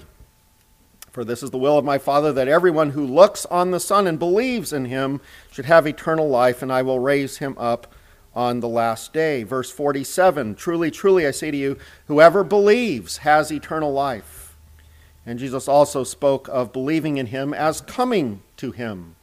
For 1.12 1.26
this 1.26 1.44
is 1.44 1.52
the 1.52 1.58
will 1.58 1.78
of 1.78 1.84
my 1.84 1.98
Father 1.98 2.32
that 2.32 2.48
everyone 2.48 2.92
who 2.92 3.06
looks 3.06 3.46
on 3.48 3.72
the 3.72 3.80
Son 3.82 4.08
and 4.08 4.18
believes 4.18 4.72
in 4.72 4.86
Him 4.86 5.20
should 5.52 5.66
have 5.66 5.86
eternal 5.86 6.30
life, 6.30 6.62
and 6.62 6.72
I 6.72 6.82
will 6.82 7.00
raise 7.00 7.40
him 7.40 7.54
up 7.58 7.94
on 8.34 8.62
the 8.62 8.70
last 8.70 9.12
day. 9.12 9.44
Verse 9.44 9.70
47 9.70 10.56
Truly, 10.56 10.92
truly, 10.92 11.28
I 11.28 11.32
say 11.32 11.52
to 11.52 11.58
you, 11.58 11.78
whoever 12.08 12.46
believes 12.46 13.18
has 13.18 13.52
eternal 13.52 13.92
life. 13.92 14.56
And 15.26 15.40
Jesus 15.40 15.68
also 15.68 16.06
spoke 16.06 16.48
of 16.48 16.72
believing 16.72 17.18
in 17.18 17.26
Him 17.28 17.54
as 17.54 17.82
coming 17.82 18.42
to 18.58 18.72
Him. 18.72 19.16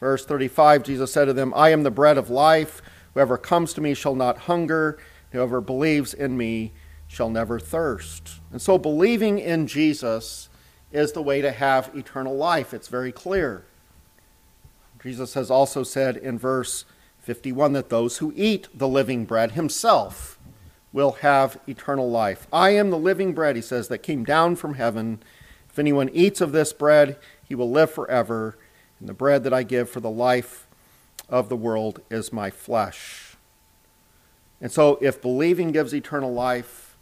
Verse 0.00 0.24
35 0.24 0.82
Jesus 0.82 1.12
said 1.12 1.26
to 1.26 1.32
them, 1.32 1.52
I 1.54 1.68
am 1.70 1.82
the 1.82 1.90
bread 1.90 2.18
of 2.18 2.30
life. 2.30 2.82
Whoever 3.14 3.38
comes 3.38 3.72
to 3.74 3.80
me 3.80 3.94
shall 3.94 4.14
not 4.14 4.38
hunger. 4.38 4.98
Whoever 5.30 5.60
believes 5.60 6.14
in 6.14 6.36
me 6.36 6.72
shall 7.06 7.30
never 7.30 7.60
thirst. 7.60 8.40
And 8.50 8.60
so 8.60 8.78
believing 8.78 9.38
in 9.38 9.66
Jesus 9.66 10.48
is 10.92 11.12
the 11.12 11.22
way 11.22 11.40
to 11.40 11.52
have 11.52 11.94
eternal 11.94 12.36
life. 12.36 12.72
It's 12.72 12.88
very 12.88 13.12
clear. 13.12 13.64
Jesus 15.02 15.34
has 15.34 15.50
also 15.50 15.82
said 15.82 16.16
in 16.16 16.38
verse 16.38 16.84
51 17.20 17.72
that 17.72 17.90
those 17.90 18.18
who 18.18 18.32
eat 18.36 18.68
the 18.74 18.88
living 18.88 19.24
bread 19.24 19.52
himself 19.52 20.38
will 20.92 21.12
have 21.12 21.58
eternal 21.66 22.10
life. 22.10 22.46
I 22.52 22.70
am 22.70 22.90
the 22.90 22.98
living 22.98 23.32
bread, 23.32 23.56
he 23.56 23.62
says, 23.62 23.88
that 23.88 23.98
came 23.98 24.24
down 24.24 24.56
from 24.56 24.74
heaven. 24.74 25.22
If 25.68 25.78
anyone 25.78 26.10
eats 26.12 26.40
of 26.40 26.52
this 26.52 26.72
bread, 26.72 27.16
he 27.46 27.54
will 27.54 27.70
live 27.70 27.90
forever. 27.90 28.58
And 29.00 29.08
the 29.08 29.14
bread 29.14 29.44
that 29.44 29.54
I 29.54 29.62
give 29.62 29.90
for 29.90 30.00
the 30.00 30.10
life 30.10 30.68
of 31.28 31.48
the 31.48 31.56
world 31.56 32.00
is 32.10 32.32
my 32.32 32.50
flesh. 32.50 33.36
And 34.60 34.70
so, 34.70 34.98
if 35.00 35.22
believing 35.22 35.72
gives 35.72 35.94
eternal 35.94 36.32
life, 36.32 36.96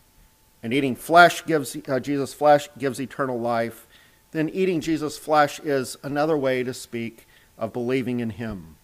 and 0.63 0.73
eating 0.73 0.95
flesh 0.95 1.45
gives 1.45 1.77
uh, 1.89 2.01
Jesus' 2.01 2.35
flesh 2.35 2.69
gives 2.79 3.01
eternal 3.01 3.39
life, 3.39 3.87
then 4.31 4.49
eating 4.49 4.81
Jesus' 4.81 5.19
flesh 5.19 5.59
is 5.61 5.97
another 6.03 6.37
way 6.37 6.63
to 6.63 6.75
speak 6.75 7.27
of 7.57 7.73
believing 7.73 8.21
in 8.21 8.31
Him. 8.31 8.77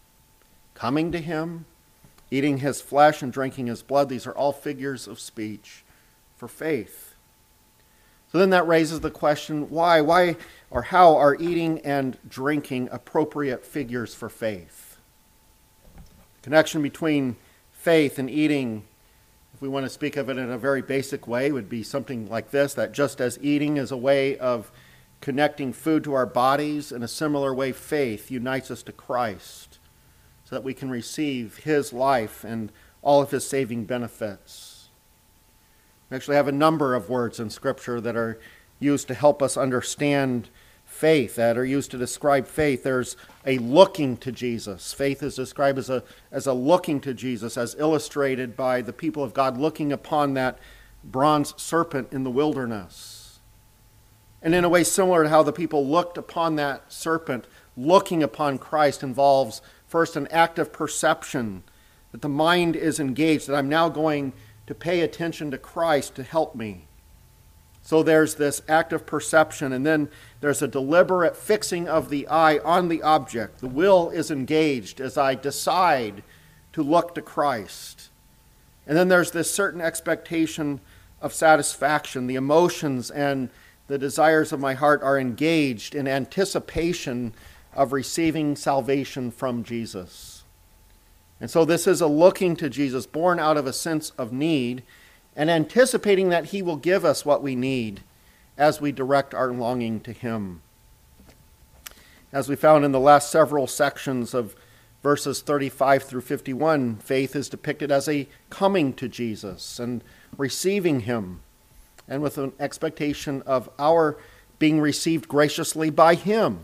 Coming 0.75 1.13
to 1.13 1.21
Him, 1.21 1.67
eating 2.31 2.59
His 2.59 2.81
flesh, 2.81 3.23
and 3.23 3.33
drinking 3.33 3.67
His 3.67 3.83
blood, 3.83 4.09
these 4.09 4.27
are 4.27 4.33
all 4.33 4.53
figures 4.53 5.07
of 5.07 5.21
speech 5.21 5.85
for 6.37 6.49
faith. 6.49 7.15
So 8.33 8.39
then 8.39 8.51
that 8.51 8.67
raises 8.67 9.01
the 9.01 9.11
question 9.11 9.71
why? 9.71 10.01
Why 10.01 10.37
or 10.75 10.83
how 10.83 11.17
are 11.17 11.37
eating 11.37 11.79
and 11.83 12.19
drinking 12.29 12.89
appropriate 12.91 13.65
figures 13.65 14.13
for 14.13 14.29
faith? 14.29 14.99
The 15.95 16.43
connection 16.43 16.83
between 16.83 17.37
faith 17.71 18.19
and 18.19 18.29
eating, 18.29 18.83
if 19.55 19.63
we 19.63 19.69
want 19.69 19.87
to 19.87 19.91
speak 19.91 20.17
of 20.17 20.29
it 20.29 20.37
in 20.37 20.51
a 20.51 20.59
very 20.59 20.83
basic 20.83 21.29
way, 21.29 21.53
would 21.53 21.69
be 21.69 21.85
something 21.85 22.29
like 22.29 22.51
this 22.51 22.75
that 22.75 22.91
just 22.91 23.21
as 23.21 23.39
eating 23.41 23.77
is 23.77 23.93
a 23.93 23.97
way 23.97 24.37
of 24.37 24.73
connecting 25.21 25.73
food 25.73 26.03
to 26.05 26.13
our 26.13 26.27
bodies. 26.27 26.91
In 26.91 27.05
a 27.05 27.09
similar 27.09 27.55
way, 27.55 27.71
faith 27.71 28.29
unites 28.29 28.69
us 28.69 28.83
to 28.83 28.93
Christ 28.93 29.79
so 30.43 30.57
that 30.57 30.65
we 30.65 30.75
can 30.75 30.91
receive 30.91 31.59
his 31.59 31.93
life 31.93 32.43
and 32.43 32.73
all 33.01 33.23
of 33.23 33.31
his 33.31 33.47
saving 33.47 33.85
benefits. 33.85 34.89
We 36.11 36.17
actually 36.17 36.37
have 36.37 36.49
a 36.49 36.53
number 36.53 36.97
of 36.97 37.09
words 37.09 37.39
in 37.39 37.49
Scripture 37.49 38.01
that 38.01 38.17
are 38.17 38.41
used 38.81 39.07
to 39.07 39.15
help 39.15 39.41
us 39.41 39.57
understand 39.57 40.49
faith, 40.95 41.35
that 41.37 41.59
are 41.59 41.65
used 41.65 41.91
to 41.91 41.99
describe 41.99 42.47
faith. 42.47 42.85
There's 42.85 43.17
a 43.45 43.59
looking 43.59 44.17
to 44.19 44.33
Jesus. 44.33 44.93
Faith 44.93 45.23
is 45.23 45.35
described 45.35 45.79
as 45.79 45.91
a, 45.91 46.03
as 46.31 46.47
a 46.47 46.53
looking 46.53 47.01
to 47.01 47.13
Jesus, 47.13 47.57
as 47.57 47.75
illustrated 47.79 48.57
by 48.57 48.81
the 48.81 48.93
people 48.93 49.25
of 49.25 49.35
God 49.35 49.59
looking 49.59 49.93
upon 49.93 50.35
that 50.35 50.59
bronze 51.03 51.53
serpent 51.57 52.13
in 52.13 52.25
the 52.25 52.31
wilderness 52.31 53.41
and 54.45 54.55
in 54.55 54.63
a 54.63 54.69
way 54.69 54.85
similar 54.85 55.25
to 55.25 55.29
how 55.31 55.43
the 55.43 55.53
people 55.53 55.87
looked 55.87 56.19
upon 56.19 56.57
that 56.57 56.93
serpent, 56.93 57.47
looking 57.77 58.23
upon 58.23 58.59
Christ 58.59 59.03
involves 59.03 59.63
first 59.87 60.17
an 60.17 60.29
act 60.29 60.59
of 60.59 60.73
perception 60.73 61.65
that 62.13 62.21
the 62.21 62.29
mind 62.29 62.77
is 62.77 63.01
engaged, 63.01 63.49
that 63.49 63.57
I'm 63.57 63.71
now 63.71 63.89
going 63.89 64.35
to 64.67 64.75
pay 64.75 65.01
attention 65.01 65.51
to 65.51 65.59
Christ 65.59 66.15
to 66.17 66.23
help 66.23 66.55
me. 66.55 66.87
So 67.85 68.03
there's 68.03 68.37
this 68.37 68.63
active 68.67 69.05
perception, 69.05 69.73
and 69.73 69.85
then 69.85 70.09
there's 70.41 70.63
a 70.63 70.69
deliberate 70.69 71.37
fixing 71.37 71.87
of 71.87 72.09
the 72.09 72.27
eye 72.29 72.59
on 72.65 72.89
the 72.89 73.03
object. 73.03 73.59
The 73.59 73.69
will 73.69 74.09
is 74.09 74.31
engaged 74.31 75.03
as 75.03 75.19
I 75.19 75.35
decide 75.35 76.23
to 76.73 76.83
look 76.83 77.15
to 77.15 77.23
Christ. 77.23 78.09
And 78.87 78.97
then 78.97 79.09
there's 79.09 79.33
this 79.33 79.51
certain 79.51 79.83
expectation 79.83 80.81
of 81.21 81.35
satisfaction, 81.35 82.27
the 82.27 82.35
emotions 82.35 83.11
and 83.11 83.51
the 83.87 83.99
desires 83.99 84.51
of 84.51 84.61
my 84.61 84.73
heart 84.73 85.03
are 85.03 85.19
engaged 85.19 85.95
in 85.95 86.09
anticipation 86.09 87.35
of 87.75 87.93
receiving 87.93 88.57
salvation 88.57 89.31
from 89.31 89.63
Jesus. 89.63 90.45
And 91.39 91.51
so 91.51 91.67
this 91.67 91.87
is 91.87 92.01
a 92.01 92.07
looking 92.07 92.57
to 92.57 92.71
Jesus, 92.71 93.05
born 93.07 93.39
out 93.39 93.59
of 93.59 93.67
a 93.67 93.75
sense 93.75 94.11
of 94.17 94.33
need, 94.33 94.83
and 95.37 95.51
anticipating 95.51 96.29
that 96.29 96.47
He 96.47 96.63
will 96.63 96.77
give 96.77 97.05
us 97.05 97.25
what 97.25 97.43
we 97.43 97.55
need 97.55 98.01
as 98.57 98.81
we 98.81 98.93
direct 98.93 99.35
our 99.35 99.53
longing 99.53 100.01
to 100.01 100.13
Him. 100.13 100.63
As 102.33 102.49
we 102.49 102.57
found 102.57 102.85
in 102.85 102.93
the 102.93 103.01
last 103.01 103.31
several 103.31 103.67
sections 103.67 104.35
of 104.35 104.57
verses 105.03 105.41
35 105.41 106.03
through 106.03 106.21
51, 106.23 106.97
faith 106.97 107.37
is 107.37 107.49
depicted 107.49 107.93
as 107.93 108.09
a 108.09 108.29
coming 108.51 108.93
to 108.95 109.09
Jesus 109.09 109.79
and 109.79 110.03
receiving 110.37 111.01
Him 111.01 111.43
and 112.09 112.23
with 112.23 112.39
an 112.39 112.53
expectation 112.59 113.43
of 113.43 113.69
our 113.79 114.17
being 114.59 114.81
received 114.81 115.29
graciously 115.29 115.91
by 115.91 116.15
Him. 116.15 116.61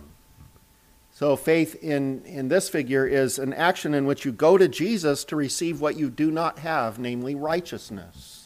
So, 1.12 1.36
faith 1.36 1.74
in, 1.82 2.24
in 2.24 2.48
this 2.48 2.68
figure 2.68 3.06
is 3.06 3.38
an 3.38 3.52
action 3.52 3.92
in 3.92 4.06
which 4.06 4.24
you 4.24 4.32
go 4.32 4.56
to 4.56 4.68
Jesus 4.68 5.22
to 5.24 5.36
receive 5.36 5.80
what 5.80 5.96
you 5.96 6.08
do 6.08 6.30
not 6.30 6.60
have, 6.60 6.98
namely 6.98 7.34
righteousness. 7.34 8.39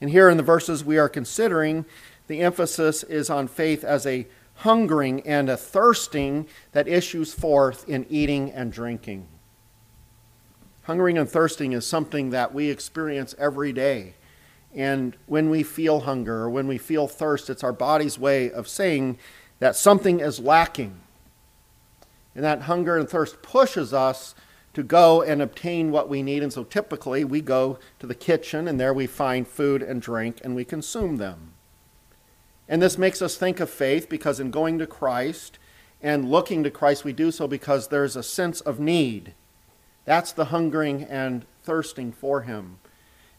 And 0.00 0.10
here 0.10 0.30
in 0.30 0.36
the 0.36 0.42
verses 0.42 0.84
we 0.84 0.98
are 0.98 1.08
considering, 1.08 1.84
the 2.26 2.40
emphasis 2.40 3.02
is 3.02 3.28
on 3.28 3.48
faith 3.48 3.84
as 3.84 4.06
a 4.06 4.26
hungering 4.56 5.20
and 5.26 5.48
a 5.48 5.56
thirsting 5.56 6.46
that 6.72 6.86
issues 6.86 7.32
forth 7.32 7.88
in 7.88 8.06
eating 8.08 8.50
and 8.52 8.72
drinking. 8.72 9.26
Hungering 10.82 11.18
and 11.18 11.28
thirsting 11.28 11.72
is 11.72 11.86
something 11.86 12.30
that 12.30 12.54
we 12.54 12.70
experience 12.70 13.34
every 13.38 13.72
day. 13.72 14.14
And 14.74 15.16
when 15.26 15.50
we 15.50 15.62
feel 15.62 16.00
hunger 16.00 16.42
or 16.42 16.50
when 16.50 16.68
we 16.68 16.78
feel 16.78 17.08
thirst, 17.08 17.50
it's 17.50 17.64
our 17.64 17.72
body's 17.72 18.18
way 18.18 18.50
of 18.50 18.68
saying 18.68 19.18
that 19.58 19.76
something 19.76 20.20
is 20.20 20.38
lacking. 20.38 21.00
And 22.34 22.44
that 22.44 22.62
hunger 22.62 22.96
and 22.96 23.08
thirst 23.08 23.42
pushes 23.42 23.92
us 23.92 24.34
to 24.74 24.82
go 24.82 25.22
and 25.22 25.42
obtain 25.42 25.90
what 25.90 26.08
we 26.08 26.22
need. 26.22 26.42
And 26.42 26.52
so 26.52 26.64
typically 26.64 27.24
we 27.24 27.40
go 27.40 27.78
to 27.98 28.06
the 28.06 28.14
kitchen 28.14 28.68
and 28.68 28.78
there 28.78 28.94
we 28.94 29.06
find 29.06 29.46
food 29.46 29.82
and 29.82 30.00
drink 30.00 30.40
and 30.44 30.54
we 30.54 30.64
consume 30.64 31.16
them. 31.16 31.54
And 32.68 32.80
this 32.80 32.96
makes 32.96 33.20
us 33.20 33.36
think 33.36 33.58
of 33.58 33.68
faith 33.68 34.08
because 34.08 34.38
in 34.38 34.52
going 34.52 34.78
to 34.78 34.86
Christ 34.86 35.58
and 36.00 36.30
looking 36.30 36.62
to 36.62 36.70
Christ, 36.70 37.04
we 37.04 37.12
do 37.12 37.30
so 37.32 37.48
because 37.48 37.88
there's 37.88 38.14
a 38.14 38.22
sense 38.22 38.60
of 38.60 38.78
need. 38.78 39.34
That's 40.04 40.32
the 40.32 40.46
hungering 40.46 41.02
and 41.02 41.44
thirsting 41.62 42.12
for 42.12 42.42
Him. 42.42 42.78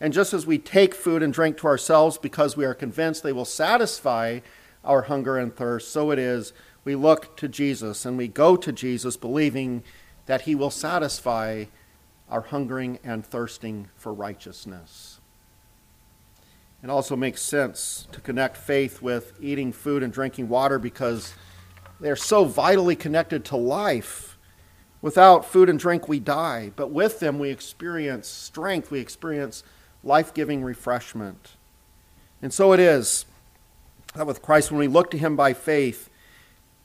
And 0.02 0.13
just 0.13 0.34
as 0.34 0.46
we 0.46 0.58
take 0.58 0.94
food 0.94 1.24
and 1.24 1.34
drink 1.34 1.58
to 1.58 1.67
ourselves 1.67 2.17
because 2.17 2.58
we 2.58 2.65
are 2.65 2.74
convinced 2.74 3.24
they 3.24 3.32
will 3.32 3.46
satisfy 3.46 4.39
our 4.84 5.04
hunger 5.04 5.38
and 5.38 5.56
thirst, 5.56 5.91
so 5.91 6.12
it 6.12 6.20
is 6.20 6.54
we 6.84 6.96
look 6.96 7.38
to 7.38 7.48
Jesus 7.48 8.06
and 8.06 8.17
we 8.17 8.28
go 8.28 8.56
to 8.56 8.72
Jesus 8.72 9.15
believing 9.15 9.84
that 10.26 10.42
he 10.42 10.56
will 10.56 10.72
satisfy 10.72 11.66
our 12.30 12.42
hungering 12.42 13.00
and 13.04 13.26
thirsting 13.26 13.90
for 13.96 14.14
righteousness. 14.14 15.20
It 16.84 16.90
also 16.90 17.16
makes 17.16 17.42
sense 17.42 18.08
to 18.12 18.20
connect 18.22 18.58
faith 18.58 19.02
with 19.02 19.34
eating 19.40 19.72
food 19.72 20.02
and 20.02 20.12
drinking 20.12 20.50
water 20.50 20.80
because 20.80 21.34
they're 22.00 22.16
so 22.16 22.46
vitally 22.46 22.96
connected 22.96 23.46
to 23.46 23.56
life. 23.56 24.38
Without 25.02 25.46
food 25.46 25.70
and 25.70 25.80
drink, 25.80 26.08
we 26.08 26.20
die, 26.20 26.72
but 26.76 26.92
with 26.92 27.20
them, 27.20 27.38
we 27.38 27.50
experience 27.50 28.28
strength, 28.28 28.90
we 28.90 29.00
experience 29.00 29.64
life 30.04 30.34
giving 30.34 30.64
refreshment. 30.64 31.56
And 32.42 32.52
so 32.52 32.74
it 32.74 32.80
is 32.80 33.26
that 34.16 34.26
with 34.26 34.42
Christ, 34.42 34.72
when 34.72 34.80
we 34.80 34.88
look 34.88 35.12
to 35.12 35.18
him 35.18 35.36
by 35.36 35.54
faith, 35.54 36.10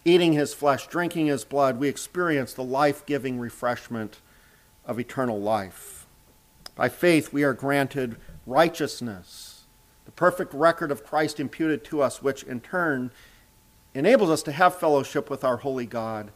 eating 0.07 0.35
his 0.35 0.55
flesh, 0.55 0.87
drinking 0.87 1.27
his 1.27 1.45
blood, 1.45 1.81
we 1.81 1.89
experience 1.89 2.53
the 2.53 2.63
life 2.63 3.05
giving 3.07 3.41
refreshment 3.41 4.21
of 4.85 5.01
eternal 5.01 5.41
life. 5.41 6.07
By 6.77 6.89
faith, 6.89 7.33
we 7.33 7.43
are 7.43 7.53
granted 7.53 8.17
righteousness, 8.47 9.65
the 10.05 10.13
perfect 10.13 10.55
record 10.55 10.93
of 10.93 11.05
Christ 11.05 11.41
imputed 11.41 11.83
to 11.87 12.01
us, 12.01 12.23
which 12.23 12.45
in 12.45 12.61
turn 12.61 13.11
enables 13.95 14.31
us 14.31 14.45
to 14.45 14.53
have 14.53 14.79
fellowship 14.79 15.29
with 15.29 15.43
our 15.43 15.57
holy 15.57 15.87
God 15.87 16.31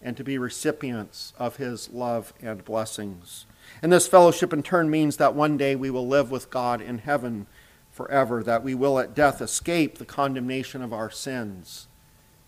and 0.00 0.16
to 0.16 0.22
be 0.22 0.38
recipients 0.38 1.32
of 1.38 1.56
his 1.56 1.90
love 1.90 2.32
and 2.40 2.64
blessings. 2.64 3.46
And 3.82 3.92
this 3.92 4.06
fellowship 4.06 4.52
in 4.52 4.62
turn 4.62 4.90
means 4.90 5.16
that 5.16 5.34
one 5.34 5.56
day 5.56 5.74
we 5.74 5.90
will 5.90 6.06
live 6.06 6.30
with 6.30 6.50
God 6.50 6.80
in 6.80 6.98
heaven 6.98 7.48
forever, 7.90 8.44
that 8.44 8.62
we 8.62 8.76
will 8.76 9.00
at 9.00 9.16
death 9.16 9.42
escape 9.42 9.98
the 9.98 10.04
condemnation 10.04 10.82
of 10.82 10.92
our 10.92 11.10
sins 11.10 11.87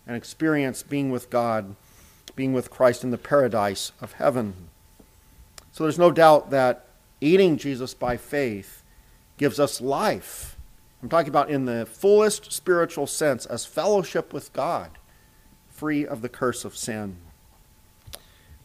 and 0.07 0.15
experience 0.15 0.83
being 0.83 1.11
with 1.11 1.29
God, 1.29 1.75
being 2.35 2.53
with 2.53 2.71
Christ 2.71 3.03
in 3.03 3.11
the 3.11 3.17
paradise 3.17 3.91
of 4.01 4.13
heaven. 4.13 4.53
So 5.71 5.83
there's 5.83 5.99
no 5.99 6.11
doubt 6.11 6.49
that 6.51 6.85
eating 7.19 7.57
Jesus 7.57 7.93
by 7.93 8.17
faith 8.17 8.83
gives 9.37 9.59
us 9.59 9.81
life. 9.81 10.57
I'm 11.01 11.09
talking 11.09 11.29
about 11.29 11.49
in 11.49 11.65
the 11.65 11.85
fullest 11.85 12.51
spiritual 12.51 13.07
sense 13.07 13.45
as 13.45 13.65
fellowship 13.65 14.33
with 14.33 14.53
God, 14.53 14.91
free 15.69 16.05
of 16.05 16.21
the 16.21 16.29
curse 16.29 16.63
of 16.65 16.77
sin. 16.77 17.17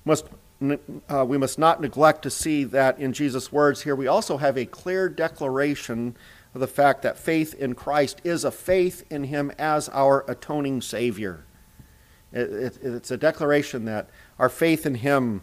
Must 0.05 0.27
uh, 1.11 1.25
we 1.27 1.37
must 1.37 1.59
not 1.59 1.83
neglect 1.83 2.23
to 2.23 2.31
see 2.31 2.65
that 2.65 2.99
in 2.99 3.13
Jesus' 3.13 3.53
words 3.53 3.83
here, 3.83 3.95
we 3.95 4.07
also 4.07 4.39
have 4.39 4.57
a 4.57 4.65
clear 4.65 5.09
declaration 5.09 6.17
the 6.59 6.67
fact 6.67 7.03
that 7.03 7.19
faith 7.19 7.55
in 7.55 7.75
Christ 7.75 8.21
is 8.25 8.45
a 8.45 8.51
faith 8.51 9.05
in 9.11 9.25
Him 9.25 9.53
as 9.59 9.89
our 9.91 10.25
atoning 10.29 10.83
Savior. 10.83 11.45
It, 12.33 12.51
it, 12.51 12.79
it's 12.83 13.11
a 13.11 13.17
declaration 13.17 13.85
that 13.87 14.09
our 14.39 14.49
faith 14.49 14.87
in 14.87 14.97
Him 14.97 15.43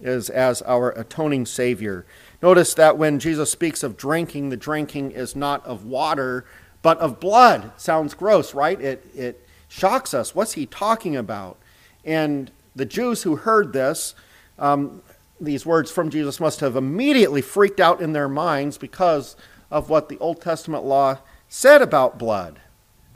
is 0.00 0.30
as 0.30 0.62
our 0.62 0.90
atoning 0.92 1.46
Savior. 1.46 2.06
Notice 2.42 2.74
that 2.74 2.96
when 2.96 3.18
Jesus 3.18 3.50
speaks 3.50 3.82
of 3.82 3.96
drinking, 3.96 4.48
the 4.48 4.56
drinking 4.56 5.12
is 5.12 5.36
not 5.36 5.64
of 5.66 5.84
water, 5.84 6.46
but 6.82 6.98
of 6.98 7.20
blood. 7.20 7.72
Sounds 7.76 8.14
gross, 8.14 8.54
right? 8.54 8.80
It, 8.80 9.06
it 9.14 9.46
shocks 9.68 10.14
us. 10.14 10.34
What's 10.34 10.52
he 10.52 10.66
talking 10.66 11.16
about? 11.16 11.58
And 12.04 12.50
the 12.74 12.86
Jews 12.86 13.22
who 13.22 13.36
heard 13.36 13.72
this 13.72 14.14
um, 14.58 15.02
these 15.40 15.64
words 15.64 15.90
from 15.90 16.10
Jesus 16.10 16.38
must 16.38 16.60
have 16.60 16.76
immediately 16.76 17.40
freaked 17.40 17.80
out 17.80 18.00
in 18.00 18.12
their 18.12 18.28
minds 18.28 18.76
because 18.76 19.36
of 19.70 19.88
what 19.88 20.08
the 20.08 20.18
Old 20.18 20.40
Testament 20.40 20.84
law 20.84 21.18
said 21.48 21.82
about 21.82 22.18
blood. 22.18 22.60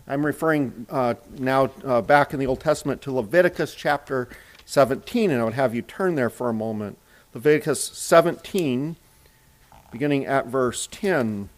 I'm 0.07 0.25
referring 0.25 0.87
uh, 0.91 1.15
now 1.31 1.71
uh, 1.85 2.03
back 2.03 2.35
in 2.35 2.41
the 2.41 2.47
Old 2.47 2.61
Testament 2.61 3.01
to 3.03 3.13
Leviticus 3.13 3.75
chapter 3.75 4.29
17, 4.67 5.31
and 5.31 5.41
I 5.41 5.45
would 5.45 5.55
have 5.55 5.75
you 5.75 5.83
turn 5.83 6.15
there 6.15 6.31
for 6.31 6.49
a 6.49 6.55
moment. 6.55 6.99
Leviticus 7.33 7.83
17, 7.83 8.97
beginning 9.91 10.27
at 10.27 10.47
verse 10.47 10.89
10 10.91 11.49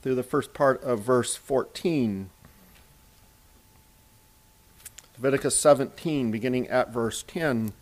through 0.00 0.14
the 0.14 0.22
first 0.22 0.54
part 0.54 0.82
of 0.82 1.00
verse 1.00 1.34
14. 1.34 2.30
Leviticus 5.16 5.56
17, 5.56 6.30
beginning 6.30 6.68
at 6.68 6.92
verse 6.92 7.24
10. 7.24 7.72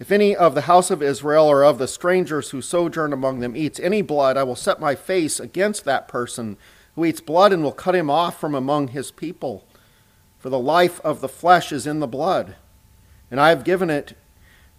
If 0.00 0.10
any 0.10 0.34
of 0.34 0.54
the 0.54 0.62
house 0.62 0.90
of 0.90 1.02
Israel 1.02 1.44
or 1.44 1.62
of 1.62 1.76
the 1.76 1.86
strangers 1.86 2.50
who 2.50 2.62
sojourn 2.62 3.12
among 3.12 3.40
them 3.40 3.54
eats 3.54 3.78
any 3.78 4.00
blood, 4.00 4.38
I 4.38 4.44
will 4.44 4.56
set 4.56 4.80
my 4.80 4.94
face 4.94 5.38
against 5.38 5.84
that 5.84 6.08
person 6.08 6.56
who 6.94 7.04
eats 7.04 7.20
blood 7.20 7.52
and 7.52 7.62
will 7.62 7.70
cut 7.70 7.94
him 7.94 8.08
off 8.08 8.40
from 8.40 8.54
among 8.54 8.88
his 8.88 9.10
people. 9.10 9.66
For 10.38 10.48
the 10.48 10.58
life 10.58 11.00
of 11.02 11.20
the 11.20 11.28
flesh 11.28 11.70
is 11.70 11.86
in 11.86 12.00
the 12.00 12.06
blood, 12.06 12.56
and 13.30 13.38
I 13.38 13.50
have 13.50 13.62
given 13.62 13.90
it 13.90 14.16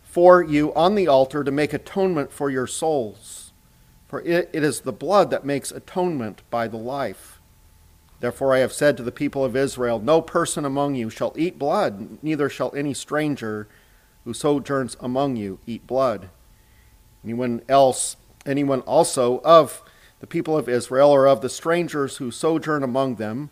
for 0.02 0.42
you 0.42 0.74
on 0.74 0.96
the 0.96 1.08
altar 1.08 1.44
to 1.44 1.52
make 1.52 1.72
atonement 1.72 2.32
for 2.32 2.50
your 2.50 2.66
souls. 2.66 3.54
For 4.08 4.22
it, 4.22 4.50
it 4.52 4.64
is 4.64 4.82
the 4.82 4.92
blood 4.92 5.30
that 5.30 5.46
makes 5.46 5.72
atonement 5.72 6.42
by 6.50 6.68
the 6.68 6.78
life. 6.78 7.40
Therefore 8.22 8.56
I 8.56 8.60
have 8.60 8.74
said 8.74 8.98
to 8.98 9.04
the 9.04 9.12
people 9.12 9.46
of 9.46 9.56
Israel, 9.56 10.00
No 10.00 10.20
person 10.20 10.66
among 10.66 10.96
you 10.96 11.12
shall 11.12 11.36
eat 11.38 11.60
blood, 11.60 12.18
neither 12.24 12.50
shall 12.50 12.74
any 12.76 12.96
stranger 12.96 13.68
who 14.24 14.34
sojourns 14.34 14.98
among 15.00 15.36
you 15.36 15.60
eat 15.66 15.88
blood. 15.88 16.30
Anyone 17.24 17.62
else, 17.68 18.16
anyone 18.46 18.82
also 18.82 19.40
of 19.42 19.84
the 20.20 20.28
people 20.28 20.58
of 20.58 20.70
Israel 20.70 21.10
or 21.10 21.28
of 21.28 21.42
the 21.42 21.50
strangers 21.50 22.18
who 22.18 22.32
sojourn 22.32 22.84
among 22.84 23.16
them, 23.16 23.50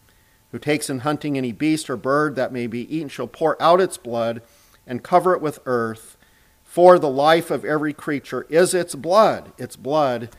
who 0.52 0.60
takes 0.60 0.90
in 0.90 1.00
hunting 1.00 1.38
any 1.38 1.52
beast 1.52 1.90
or 1.90 1.98
bird 1.98 2.36
that 2.36 2.54
may 2.54 2.68
be 2.68 2.96
eaten, 2.96 3.10
shall 3.10 3.28
pour 3.28 3.62
out 3.62 3.82
its 3.82 3.98
blood 3.98 4.42
and 4.86 5.04
cover 5.04 5.34
it 5.34 5.42
with 5.42 5.60
earth. 5.66 6.18
For 6.64 7.00
the 7.00 7.10
life 7.10 7.50
of 7.50 7.66
every 7.66 7.94
creature 7.94 8.46
is 8.50 8.74
its 8.74 8.94
blood. 8.94 9.52
Its 9.58 9.76
blood 9.76 10.30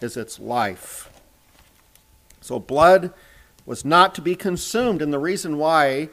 is 0.00 0.16
its 0.16 0.38
life. 0.38 1.10
So, 2.40 2.58
blood 2.58 3.12
was 3.64 3.84
not 3.84 4.14
to 4.14 4.20
be 4.20 4.34
consumed, 4.34 5.00
and 5.00 5.10
the 5.12 5.18
reason 5.18 5.56
why 5.56 6.10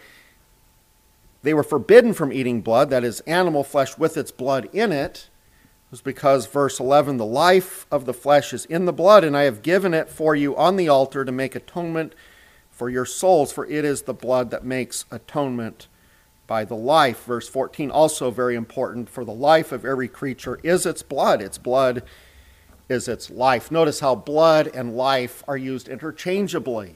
they 1.43 1.53
were 1.53 1.63
forbidden 1.63 2.13
from 2.13 2.31
eating 2.31 2.61
blood, 2.61 2.89
that 2.89 3.03
is, 3.03 3.21
animal 3.21 3.63
flesh 3.63 3.97
with 3.97 4.17
its 4.17 4.31
blood 4.31 4.69
in 4.73 4.91
it, 4.91 5.29
it 5.85 5.91
was 5.91 6.01
because, 6.01 6.45
verse 6.45 6.79
11, 6.79 7.17
the 7.17 7.25
life 7.25 7.85
of 7.91 8.05
the 8.05 8.13
flesh 8.13 8.53
is 8.53 8.65
in 8.65 8.85
the 8.85 8.93
blood, 8.93 9.23
and 9.23 9.35
I 9.35 9.43
have 9.43 9.61
given 9.61 9.93
it 9.93 10.09
for 10.09 10.35
you 10.35 10.55
on 10.55 10.77
the 10.77 10.87
altar 10.87 11.25
to 11.25 11.31
make 11.31 11.55
atonement 11.55 12.13
for 12.69 12.89
your 12.89 13.05
souls, 13.05 13.51
for 13.51 13.65
it 13.65 13.83
is 13.83 14.03
the 14.03 14.13
blood 14.13 14.51
that 14.51 14.63
makes 14.63 15.05
atonement 15.11 15.87
by 16.47 16.65
the 16.65 16.75
life. 16.75 17.25
Verse 17.25 17.47
14, 17.47 17.91
also 17.91 18.31
very 18.31 18.55
important, 18.55 19.09
for 19.09 19.25
the 19.25 19.33
life 19.33 19.71
of 19.71 19.85
every 19.85 20.07
creature 20.07 20.59
is 20.63 20.85
its 20.85 21.03
blood. 21.03 21.41
Its 21.41 21.57
blood 21.57 22.03
is 22.89 23.07
its 23.07 23.29
life. 23.29 23.71
Notice 23.71 23.99
how 23.99 24.15
blood 24.15 24.67
and 24.73 24.95
life 24.95 25.43
are 25.47 25.57
used 25.57 25.87
interchangeably. 25.87 26.95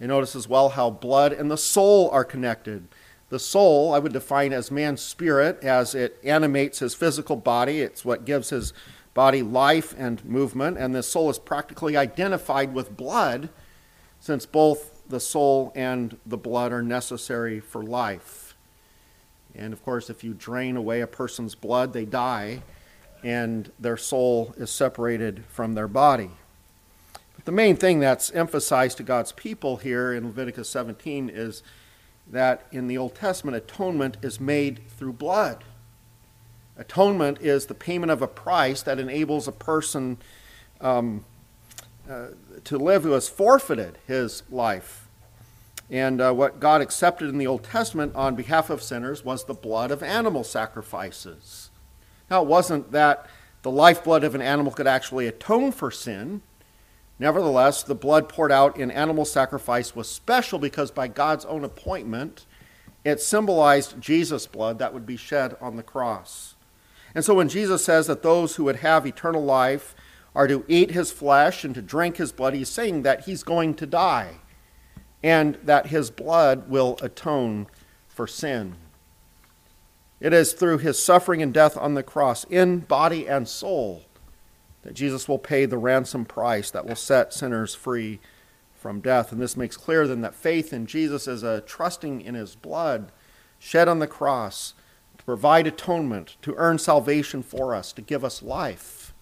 And 0.00 0.08
notice 0.08 0.36
as 0.36 0.48
well 0.48 0.70
how 0.70 0.90
blood 0.90 1.32
and 1.32 1.50
the 1.50 1.56
soul 1.56 2.10
are 2.10 2.24
connected. 2.24 2.88
The 3.28 3.38
soul, 3.38 3.92
I 3.92 3.98
would 3.98 4.12
define 4.12 4.52
as 4.52 4.70
man's 4.70 5.00
spirit, 5.00 5.62
as 5.62 5.94
it 5.94 6.18
animates 6.22 6.78
his 6.78 6.94
physical 6.94 7.36
body. 7.36 7.80
It's 7.80 8.04
what 8.04 8.24
gives 8.24 8.50
his 8.50 8.72
body 9.14 9.42
life 9.42 9.94
and 9.98 10.24
movement. 10.24 10.78
And 10.78 10.94
the 10.94 11.02
soul 11.02 11.28
is 11.30 11.38
practically 11.38 11.96
identified 11.96 12.72
with 12.72 12.96
blood, 12.96 13.48
since 14.20 14.46
both 14.46 15.02
the 15.08 15.20
soul 15.20 15.72
and 15.74 16.16
the 16.24 16.36
blood 16.36 16.72
are 16.72 16.82
necessary 16.82 17.58
for 17.58 17.82
life. 17.82 18.54
And 19.54 19.72
of 19.72 19.82
course, 19.84 20.10
if 20.10 20.22
you 20.22 20.34
drain 20.34 20.76
away 20.76 21.00
a 21.00 21.06
person's 21.06 21.54
blood, 21.54 21.92
they 21.92 22.04
die, 22.04 22.62
and 23.24 23.72
their 23.80 23.96
soul 23.96 24.54
is 24.56 24.70
separated 24.70 25.44
from 25.48 25.74
their 25.74 25.88
body. 25.88 26.30
But 27.34 27.44
the 27.44 27.52
main 27.52 27.76
thing 27.76 27.98
that's 27.98 28.30
emphasized 28.32 28.98
to 28.98 29.02
God's 29.02 29.32
people 29.32 29.78
here 29.78 30.12
in 30.12 30.26
Leviticus 30.26 30.68
17 30.68 31.30
is 31.32 31.62
that 32.26 32.66
in 32.72 32.88
the 32.88 32.98
Old 32.98 33.14
Testament, 33.14 33.56
atonement 33.56 34.16
is 34.22 34.40
made 34.40 34.80
through 34.88 35.12
blood. 35.12 35.64
Atonement 36.76 37.40
is 37.40 37.66
the 37.66 37.74
payment 37.74 38.10
of 38.12 38.20
a 38.20 38.26
price 38.26 38.82
that 38.82 38.98
enables 38.98 39.48
a 39.48 39.52
person 39.52 40.18
um, 40.80 41.24
uh, 42.08 42.28
to 42.64 42.78
live 42.78 43.02
who 43.02 43.12
has 43.12 43.28
forfeited 43.28 43.98
his 44.06 44.42
life. 44.50 45.08
And 45.90 46.20
uh, 46.20 46.32
what 46.32 46.60
God 46.60 46.80
accepted 46.80 47.28
in 47.28 47.38
the 47.38 47.46
Old 47.46 47.62
Testament 47.62 48.14
on 48.14 48.34
behalf 48.34 48.70
of 48.70 48.82
sinners 48.82 49.24
was 49.24 49.44
the 49.44 49.54
blood 49.54 49.90
of 49.90 50.02
animal 50.02 50.44
sacrifices. 50.44 51.70
Now, 52.30 52.42
it 52.42 52.48
wasn't 52.48 52.90
that 52.92 53.26
the 53.62 53.70
lifeblood 53.70 54.24
of 54.24 54.34
an 54.34 54.42
animal 54.42 54.72
could 54.72 54.86
actually 54.86 55.26
atone 55.26 55.72
for 55.72 55.90
sin. 55.90 56.42
Nevertheless, 57.18 57.82
the 57.82 57.94
blood 57.94 58.28
poured 58.28 58.52
out 58.52 58.78
in 58.78 58.90
animal 58.90 59.24
sacrifice 59.24 59.96
was 59.96 60.08
special 60.08 60.58
because 60.58 60.90
by 60.90 61.08
God's 61.08 61.44
own 61.46 61.64
appointment, 61.64 62.46
it 63.04 63.20
symbolized 63.20 64.00
Jesus' 64.00 64.46
blood 64.46 64.78
that 64.78 64.92
would 64.92 65.06
be 65.06 65.16
shed 65.16 65.56
on 65.60 65.76
the 65.76 65.82
cross. 65.82 66.56
And 67.14 67.24
so 67.24 67.34
when 67.34 67.48
Jesus 67.48 67.84
says 67.84 68.06
that 68.08 68.22
those 68.22 68.56
who 68.56 68.64
would 68.64 68.76
have 68.76 69.06
eternal 69.06 69.44
life 69.44 69.94
are 70.34 70.46
to 70.46 70.64
eat 70.68 70.90
his 70.90 71.10
flesh 71.10 71.64
and 71.64 71.74
to 71.74 71.80
drink 71.80 72.18
his 72.18 72.32
blood, 72.32 72.52
he's 72.52 72.68
saying 72.68 73.02
that 73.02 73.24
he's 73.24 73.42
going 73.42 73.74
to 73.74 73.86
die 73.86 74.40
and 75.22 75.56
that 75.62 75.86
his 75.86 76.10
blood 76.10 76.68
will 76.68 76.98
atone 77.00 77.66
for 78.06 78.26
sin. 78.26 78.76
It 80.20 80.32
is 80.32 80.52
through 80.52 80.78
his 80.78 81.02
suffering 81.02 81.42
and 81.42 81.52
death 81.52 81.76
on 81.76 81.94
the 81.94 82.02
cross, 82.02 82.44
in 82.44 82.80
body 82.80 83.28
and 83.28 83.46
soul, 83.46 84.05
that 84.86 84.94
Jesus 84.94 85.28
will 85.28 85.40
pay 85.40 85.66
the 85.66 85.78
ransom 85.78 86.24
price 86.24 86.70
that 86.70 86.86
will 86.86 86.94
set 86.94 87.34
sinners 87.34 87.74
free 87.74 88.20
from 88.76 89.00
death. 89.00 89.32
And 89.32 89.40
this 89.40 89.56
makes 89.56 89.76
clear 89.76 90.06
then 90.06 90.20
that 90.20 90.32
faith 90.32 90.72
in 90.72 90.86
Jesus 90.86 91.26
is 91.26 91.42
a 91.42 91.60
trusting 91.62 92.20
in 92.20 92.36
his 92.36 92.54
blood 92.54 93.10
shed 93.58 93.88
on 93.88 93.98
the 93.98 94.06
cross 94.06 94.74
to 95.18 95.24
provide 95.24 95.66
atonement, 95.66 96.36
to 96.42 96.54
earn 96.54 96.78
salvation 96.78 97.42
for 97.42 97.74
us, 97.74 97.92
to 97.94 98.00
give 98.00 98.24
us 98.24 98.44
life. 98.44 99.12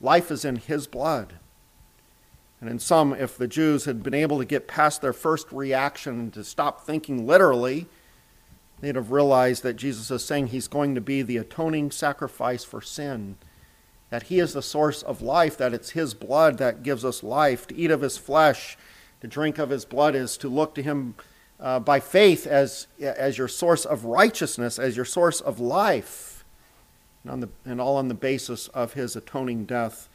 Life 0.00 0.32
is 0.32 0.44
in 0.44 0.56
his 0.56 0.88
blood. 0.88 1.34
And 2.60 2.68
in 2.68 2.80
some, 2.80 3.12
if 3.12 3.38
the 3.38 3.46
Jews 3.46 3.84
had 3.84 4.02
been 4.02 4.14
able 4.14 4.38
to 4.38 4.44
get 4.44 4.66
past 4.66 5.00
their 5.00 5.12
first 5.12 5.46
reaction 5.52 6.18
and 6.18 6.34
to 6.34 6.42
stop 6.42 6.84
thinking 6.84 7.24
literally, 7.24 7.86
they'd 8.80 8.96
have 8.96 9.12
realized 9.12 9.62
that 9.62 9.76
Jesus 9.76 10.10
is 10.10 10.24
saying 10.24 10.48
he's 10.48 10.66
going 10.66 10.96
to 10.96 11.00
be 11.00 11.22
the 11.22 11.36
atoning 11.36 11.92
sacrifice 11.92 12.64
for 12.64 12.80
sin 12.80 13.36
that 14.12 14.24
he 14.24 14.40
is 14.40 14.52
the 14.52 14.60
source 14.60 15.02
of 15.02 15.22
life, 15.22 15.56
that 15.56 15.72
it's 15.72 15.92
his 15.92 16.12
blood 16.12 16.58
that 16.58 16.82
gives 16.82 17.02
us 17.02 17.22
life. 17.22 17.66
To 17.68 17.74
eat 17.74 17.90
of 17.90 18.02
his 18.02 18.18
flesh, 18.18 18.76
to 19.22 19.26
drink 19.26 19.56
of 19.56 19.70
his 19.70 19.86
blood 19.86 20.14
is 20.14 20.36
to 20.36 20.50
look 20.50 20.74
to 20.74 20.82
him 20.82 21.14
uh, 21.58 21.80
by 21.80 21.98
faith 21.98 22.46
as, 22.46 22.88
as 23.00 23.38
your 23.38 23.48
source 23.48 23.86
of 23.86 24.04
righteousness, 24.04 24.78
as 24.78 24.96
your 24.96 25.06
source 25.06 25.40
of 25.40 25.60
life, 25.60 26.44
and, 27.22 27.32
on 27.32 27.40
the, 27.40 27.48
and 27.64 27.80
all 27.80 27.96
on 27.96 28.08
the 28.08 28.14
basis 28.14 28.68
of 28.68 28.92
his 28.92 29.16
atoning 29.16 29.64
death 29.64 30.10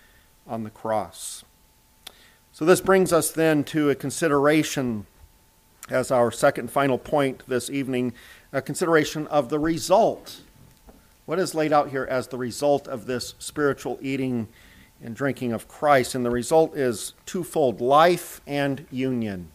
on 0.45 0.63
the 0.63 0.69
cross. 0.69 1.43
So, 2.51 2.65
this 2.65 2.81
brings 2.81 3.12
us 3.12 3.31
then 3.31 3.63
to 3.63 3.89
a 3.89 3.95
consideration 3.95 5.07
as 5.89 6.12
our 6.12 6.29
second 6.29 6.69
final 6.69 6.99
point 6.99 7.41
this 7.47 7.67
evening 7.67 8.13
a 8.53 8.62
consideration 8.62 9.25
of 9.25 9.49
the 9.49 9.57
result 9.57 10.41
what 11.27 11.39
is 11.39 11.53
laid 11.53 11.73
out 11.73 11.89
here 11.89 12.07
as 12.09 12.29
the 12.29 12.37
result 12.37 12.87
of 12.87 13.05
this 13.05 13.35
spiritual 13.37 13.99
eating 14.01 14.47
and 15.03 15.13
drinking 15.13 15.51
of 15.51 15.67
Christ? 15.67 16.15
And 16.15 16.25
the 16.25 16.31
result 16.31 16.75
is 16.75 17.13
twofold 17.25 17.81
life 17.81 18.39
and 18.47 18.87
union. 18.89 19.51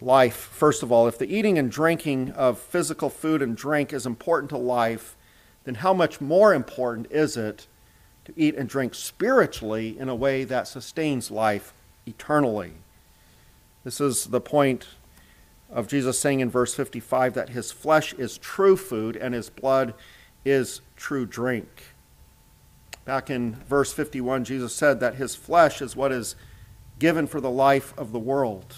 Life, 0.00 0.34
first 0.34 0.82
of 0.82 0.90
all, 0.90 1.06
if 1.06 1.18
the 1.18 1.32
eating 1.32 1.56
and 1.56 1.70
drinking 1.70 2.32
of 2.32 2.58
physical 2.58 3.10
food 3.10 3.42
and 3.42 3.56
drink 3.56 3.92
is 3.92 4.06
important 4.06 4.50
to 4.50 4.58
life, 4.58 5.16
then 5.62 5.76
how 5.76 5.94
much 5.94 6.20
more 6.20 6.52
important 6.52 7.06
is 7.12 7.36
it 7.36 7.68
to 8.24 8.32
eat 8.36 8.56
and 8.56 8.68
drink 8.68 8.96
spiritually 8.96 9.96
in 9.96 10.08
a 10.08 10.16
way 10.16 10.42
that 10.42 10.66
sustains 10.66 11.30
life 11.30 11.72
eternally? 12.06 12.72
This 13.84 14.00
is 14.00 14.26
the 14.26 14.40
point 14.40 14.88
of 15.70 15.86
Jesus 15.86 16.18
saying 16.18 16.40
in 16.40 16.50
verse 16.50 16.74
55 16.74 17.34
that 17.34 17.50
his 17.50 17.70
flesh 17.70 18.14
is 18.14 18.36
true 18.36 18.76
food 18.76 19.16
and 19.16 19.32
his 19.32 19.48
blood 19.48 19.94
is 20.44 20.80
true 20.96 21.26
drink. 21.26 21.68
Back 23.04 23.30
in 23.30 23.56
verse 23.68 23.92
51, 23.92 24.44
Jesus 24.44 24.74
said 24.74 25.00
that 25.00 25.16
his 25.16 25.34
flesh 25.34 25.82
is 25.82 25.94
what 25.94 26.12
is 26.12 26.36
given 26.98 27.26
for 27.26 27.40
the 27.40 27.50
life 27.50 27.92
of 27.98 28.12
the 28.12 28.18
world. 28.18 28.76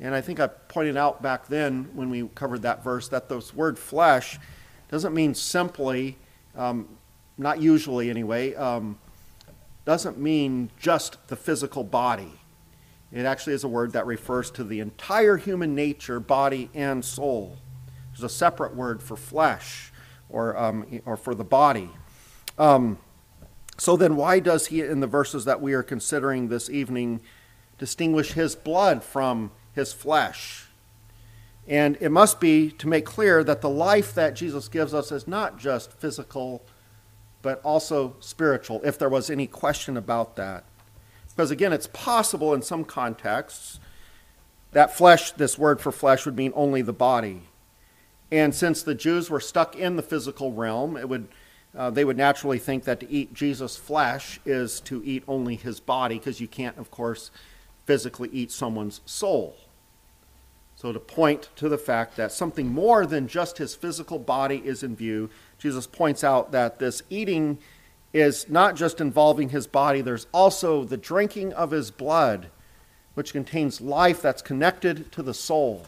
And 0.00 0.14
I 0.14 0.20
think 0.20 0.40
I 0.40 0.46
pointed 0.46 0.96
out 0.96 1.22
back 1.22 1.46
then 1.46 1.90
when 1.94 2.10
we 2.10 2.28
covered 2.34 2.62
that 2.62 2.82
verse 2.82 3.08
that 3.08 3.28
this 3.28 3.54
word 3.54 3.78
flesh 3.78 4.38
doesn't 4.88 5.14
mean 5.14 5.34
simply, 5.34 6.16
um, 6.56 6.88
not 7.38 7.60
usually 7.60 8.10
anyway, 8.10 8.54
um, 8.54 8.98
doesn't 9.84 10.18
mean 10.18 10.70
just 10.78 11.28
the 11.28 11.36
physical 11.36 11.84
body. 11.84 12.32
It 13.12 13.26
actually 13.26 13.54
is 13.54 13.64
a 13.64 13.68
word 13.68 13.92
that 13.92 14.06
refers 14.06 14.50
to 14.52 14.64
the 14.64 14.80
entire 14.80 15.36
human 15.36 15.74
nature, 15.74 16.20
body, 16.20 16.70
and 16.74 17.04
soul. 17.04 17.58
There's 18.12 18.24
a 18.24 18.34
separate 18.34 18.74
word 18.74 19.02
for 19.02 19.16
flesh 19.16 19.89
or, 20.30 20.56
um, 20.56 21.00
or 21.04 21.16
for 21.16 21.34
the 21.34 21.44
body. 21.44 21.90
Um, 22.58 22.98
so 23.78 23.96
then, 23.96 24.16
why 24.16 24.40
does 24.40 24.66
he, 24.66 24.82
in 24.82 25.00
the 25.00 25.06
verses 25.06 25.46
that 25.46 25.62
we 25.62 25.72
are 25.72 25.82
considering 25.82 26.48
this 26.48 26.68
evening, 26.68 27.20
distinguish 27.78 28.32
his 28.32 28.54
blood 28.54 29.02
from 29.02 29.50
his 29.72 29.92
flesh? 29.92 30.66
And 31.66 31.96
it 32.00 32.10
must 32.10 32.40
be 32.40 32.70
to 32.72 32.88
make 32.88 33.06
clear 33.06 33.42
that 33.44 33.60
the 33.60 33.70
life 33.70 34.14
that 34.14 34.34
Jesus 34.34 34.68
gives 34.68 34.92
us 34.92 35.12
is 35.12 35.26
not 35.26 35.58
just 35.58 35.92
physical, 35.92 36.62
but 37.42 37.60
also 37.62 38.16
spiritual, 38.20 38.80
if 38.84 38.98
there 38.98 39.08
was 39.08 39.30
any 39.30 39.46
question 39.46 39.96
about 39.96 40.36
that. 40.36 40.64
Because 41.28 41.50
again, 41.50 41.72
it's 41.72 41.86
possible 41.86 42.52
in 42.52 42.60
some 42.60 42.84
contexts 42.84 43.80
that 44.72 44.96
flesh, 44.96 45.32
this 45.32 45.56
word 45.56 45.80
for 45.80 45.90
flesh, 45.90 46.26
would 46.26 46.36
mean 46.36 46.52
only 46.54 46.82
the 46.82 46.92
body. 46.92 47.42
And 48.32 48.54
since 48.54 48.82
the 48.82 48.94
Jews 48.94 49.28
were 49.28 49.40
stuck 49.40 49.76
in 49.76 49.96
the 49.96 50.02
physical 50.02 50.52
realm, 50.52 50.96
it 50.96 51.08
would, 51.08 51.28
uh, 51.76 51.90
they 51.90 52.04
would 52.04 52.16
naturally 52.16 52.58
think 52.58 52.84
that 52.84 53.00
to 53.00 53.10
eat 53.10 53.34
Jesus' 53.34 53.76
flesh 53.76 54.40
is 54.44 54.80
to 54.82 55.02
eat 55.04 55.24
only 55.26 55.56
his 55.56 55.80
body, 55.80 56.18
because 56.18 56.40
you 56.40 56.48
can't, 56.48 56.78
of 56.78 56.90
course, 56.90 57.30
physically 57.86 58.28
eat 58.32 58.52
someone's 58.52 59.00
soul. 59.04 59.56
So, 60.76 60.92
to 60.92 61.00
point 61.00 61.50
to 61.56 61.68
the 61.68 61.76
fact 61.76 62.16
that 62.16 62.32
something 62.32 62.68
more 62.68 63.04
than 63.04 63.28
just 63.28 63.58
his 63.58 63.74
physical 63.74 64.18
body 64.18 64.62
is 64.64 64.82
in 64.82 64.96
view, 64.96 65.28
Jesus 65.58 65.86
points 65.86 66.24
out 66.24 66.52
that 66.52 66.78
this 66.78 67.02
eating 67.10 67.58
is 68.12 68.48
not 68.48 68.76
just 68.76 69.00
involving 69.00 69.50
his 69.50 69.66
body, 69.66 70.00
there's 70.00 70.26
also 70.32 70.84
the 70.84 70.96
drinking 70.96 71.52
of 71.52 71.70
his 71.70 71.90
blood, 71.90 72.48
which 73.14 73.32
contains 73.32 73.80
life 73.80 74.22
that's 74.22 74.40
connected 74.40 75.12
to 75.12 75.22
the 75.22 75.34
soul. 75.34 75.86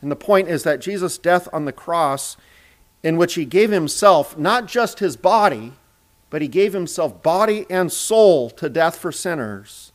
And 0.00 0.10
the 0.10 0.16
point 0.16 0.48
is 0.48 0.62
that 0.62 0.80
Jesus' 0.80 1.18
death 1.18 1.48
on 1.52 1.64
the 1.64 1.72
cross, 1.72 2.36
in 3.02 3.16
which 3.16 3.34
he 3.34 3.44
gave 3.44 3.70
himself 3.70 4.36
not 4.36 4.66
just 4.66 4.98
his 4.98 5.16
body, 5.16 5.72
but 6.30 6.42
he 6.42 6.48
gave 6.48 6.72
himself 6.72 7.22
body 7.22 7.66
and 7.70 7.92
soul 7.92 8.50
to 8.50 8.68
death 8.68 8.96
for 8.96 9.12
sinners, 9.12 9.92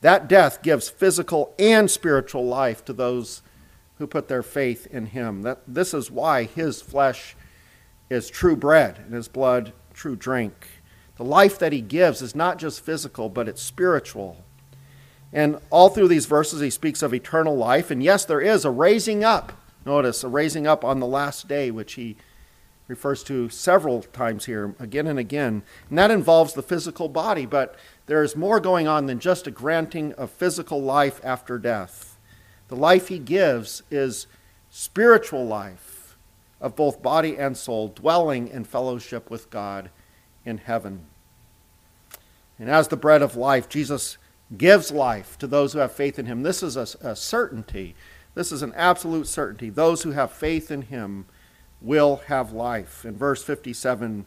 that 0.00 0.28
death 0.28 0.62
gives 0.62 0.88
physical 0.88 1.54
and 1.58 1.90
spiritual 1.90 2.44
life 2.44 2.84
to 2.84 2.92
those 2.92 3.42
who 3.98 4.06
put 4.06 4.28
their 4.28 4.42
faith 4.42 4.86
in 4.86 5.06
him. 5.06 5.42
That, 5.42 5.60
this 5.66 5.94
is 5.94 6.10
why 6.10 6.44
his 6.44 6.82
flesh 6.82 7.36
is 8.10 8.28
true 8.28 8.56
bread 8.56 8.98
and 8.98 9.14
his 9.14 9.28
blood 9.28 9.72
true 9.94 10.16
drink. 10.16 10.66
The 11.16 11.24
life 11.24 11.58
that 11.58 11.72
he 11.72 11.80
gives 11.80 12.22
is 12.22 12.34
not 12.34 12.58
just 12.58 12.84
physical, 12.84 13.28
but 13.28 13.48
it's 13.48 13.62
spiritual. 13.62 14.44
And 15.32 15.58
all 15.70 15.88
through 15.88 16.08
these 16.08 16.26
verses, 16.26 16.60
he 16.60 16.70
speaks 16.70 17.02
of 17.02 17.14
eternal 17.14 17.56
life. 17.56 17.90
And 17.90 18.02
yes, 18.02 18.24
there 18.24 18.40
is 18.40 18.64
a 18.64 18.70
raising 18.70 19.24
up. 19.24 19.52
Notice, 19.84 20.22
a 20.22 20.28
raising 20.28 20.66
up 20.66 20.84
on 20.84 21.00
the 21.00 21.06
last 21.06 21.48
day, 21.48 21.70
which 21.70 21.94
he 21.94 22.16
refers 22.86 23.24
to 23.24 23.48
several 23.48 24.02
times 24.02 24.44
here, 24.44 24.74
again 24.78 25.06
and 25.06 25.18
again. 25.18 25.62
And 25.88 25.98
that 25.98 26.10
involves 26.10 26.52
the 26.52 26.62
physical 26.62 27.08
body, 27.08 27.46
but 27.46 27.74
there 28.06 28.22
is 28.22 28.36
more 28.36 28.60
going 28.60 28.86
on 28.86 29.06
than 29.06 29.18
just 29.18 29.46
a 29.46 29.50
granting 29.50 30.12
of 30.14 30.30
physical 30.30 30.82
life 30.82 31.20
after 31.24 31.58
death. 31.58 32.18
The 32.68 32.76
life 32.76 33.08
he 33.08 33.18
gives 33.18 33.82
is 33.90 34.26
spiritual 34.70 35.46
life 35.46 36.16
of 36.60 36.76
both 36.76 37.02
body 37.02 37.36
and 37.36 37.56
soul, 37.56 37.88
dwelling 37.88 38.48
in 38.48 38.64
fellowship 38.64 39.30
with 39.30 39.50
God 39.50 39.90
in 40.44 40.58
heaven. 40.58 41.06
And 42.58 42.70
as 42.70 42.88
the 42.88 42.96
bread 42.96 43.22
of 43.22 43.36
life, 43.36 43.68
Jesus 43.68 44.18
gives 44.56 44.90
life 44.90 45.38
to 45.38 45.46
those 45.46 45.72
who 45.72 45.78
have 45.78 45.92
faith 45.92 46.18
in 46.18 46.26
him. 46.26 46.42
This 46.42 46.62
is 46.62 46.76
a, 46.76 46.86
a, 47.00 47.16
certainty. 47.16 47.94
This 48.34 48.52
is 48.52 48.62
an 48.62 48.72
absolute 48.74 49.26
certainty. 49.26 49.70
Those 49.70 50.02
who 50.02 50.10
have 50.10 50.32
faith 50.32 50.70
in 50.70 50.82
him 50.82 51.26
will 51.80 52.16
have 52.26 52.52
life. 52.52 53.04
In 53.04 53.16
verse 53.16 53.42
57, 53.42 54.26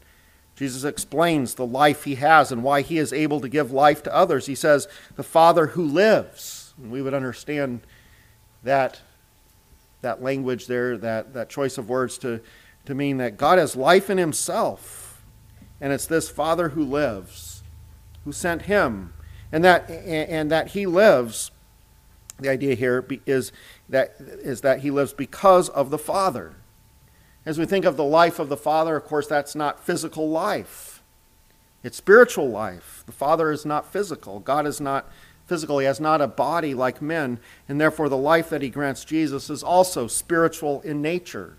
Jesus 0.56 0.84
explains 0.84 1.54
the 1.54 1.66
life 1.66 2.04
he 2.04 2.16
has 2.16 2.52
and 2.52 2.64
why 2.64 2.82
he 2.82 2.98
is 2.98 3.14
able 3.14 3.40
to 3.42 3.50
give 3.50 3.72
life 3.72 4.02
to 4.04 4.16
others. 4.16 4.46
He 4.46 4.56
says, 4.56 4.88
The 5.16 5.24
Father 5.24 5.68
who 5.68 5.86
lives. 5.86 6.74
And 6.78 6.92
we 6.92 7.02
would 7.02 7.14
understand 7.14 7.82
that 8.64 9.02
that 10.02 10.22
language 10.22 10.68
there, 10.68 10.98
that, 10.98 11.34
that 11.34 11.50
choice 11.50 11.78
of 11.78 11.90
words 11.90 12.18
to, 12.20 12.40
to 12.86 12.94
mean 12.94 13.18
that 13.18 13.38
God 13.38 13.58
has 13.58 13.76
life 13.76 14.10
in 14.10 14.18
himself. 14.18 15.24
And 15.82 15.92
it's 15.92 16.06
this 16.06 16.30
Father 16.30 16.70
who 16.70 16.84
lives, 16.84 17.64
who 18.24 18.32
sent 18.32 18.64
him. 18.64 19.14
And 19.52 19.64
that, 19.64 19.90
and 19.90 20.52
that 20.52 20.70
he 20.70 20.86
lives, 20.86 21.52
the 22.40 22.50
idea 22.50 22.76
here 22.76 23.06
is 23.26 23.52
that, 23.90 24.16
is 24.20 24.62
that 24.62 24.80
he 24.80 24.92
lives 24.92 25.14
because 25.14 25.70
of 25.70 25.90
the 25.90 25.98
Father. 25.98 26.54
As 27.46 27.60
we 27.60 27.66
think 27.66 27.86
of 27.86 27.96
the 27.96 28.04
life 28.04 28.40
of 28.40 28.50
the 28.50 28.58
Father, 28.58 28.96
of 28.96 29.06
course, 29.06 29.28
that's 29.28 29.56
not 29.56 29.86
physical 29.86 30.30
life. 30.30 31.02
It's 31.84 31.98
spiritual 31.98 32.50
life. 32.50 33.04
The 33.06 33.12
Father 33.12 33.52
is 33.52 33.66
not 33.66 33.92
physical. 33.92 34.40
God 34.40 34.66
is 34.66 34.82
not 34.82 35.08
physical. 35.46 35.78
He 35.78 35.86
has 35.86 36.00
not 36.00 36.22
a 36.22 36.28
body 36.28 36.74
like 36.74 37.02
men, 37.02 37.40
and 37.70 37.80
therefore 37.80 38.10
the 38.10 38.18
life 38.18 38.50
that 38.50 38.64
he 38.64 38.70
grants 38.70 39.06
Jesus 39.06 39.50
is 39.52 39.62
also 39.62 40.08
spiritual 40.08 40.82
in 40.82 41.02
nature. 41.04 41.58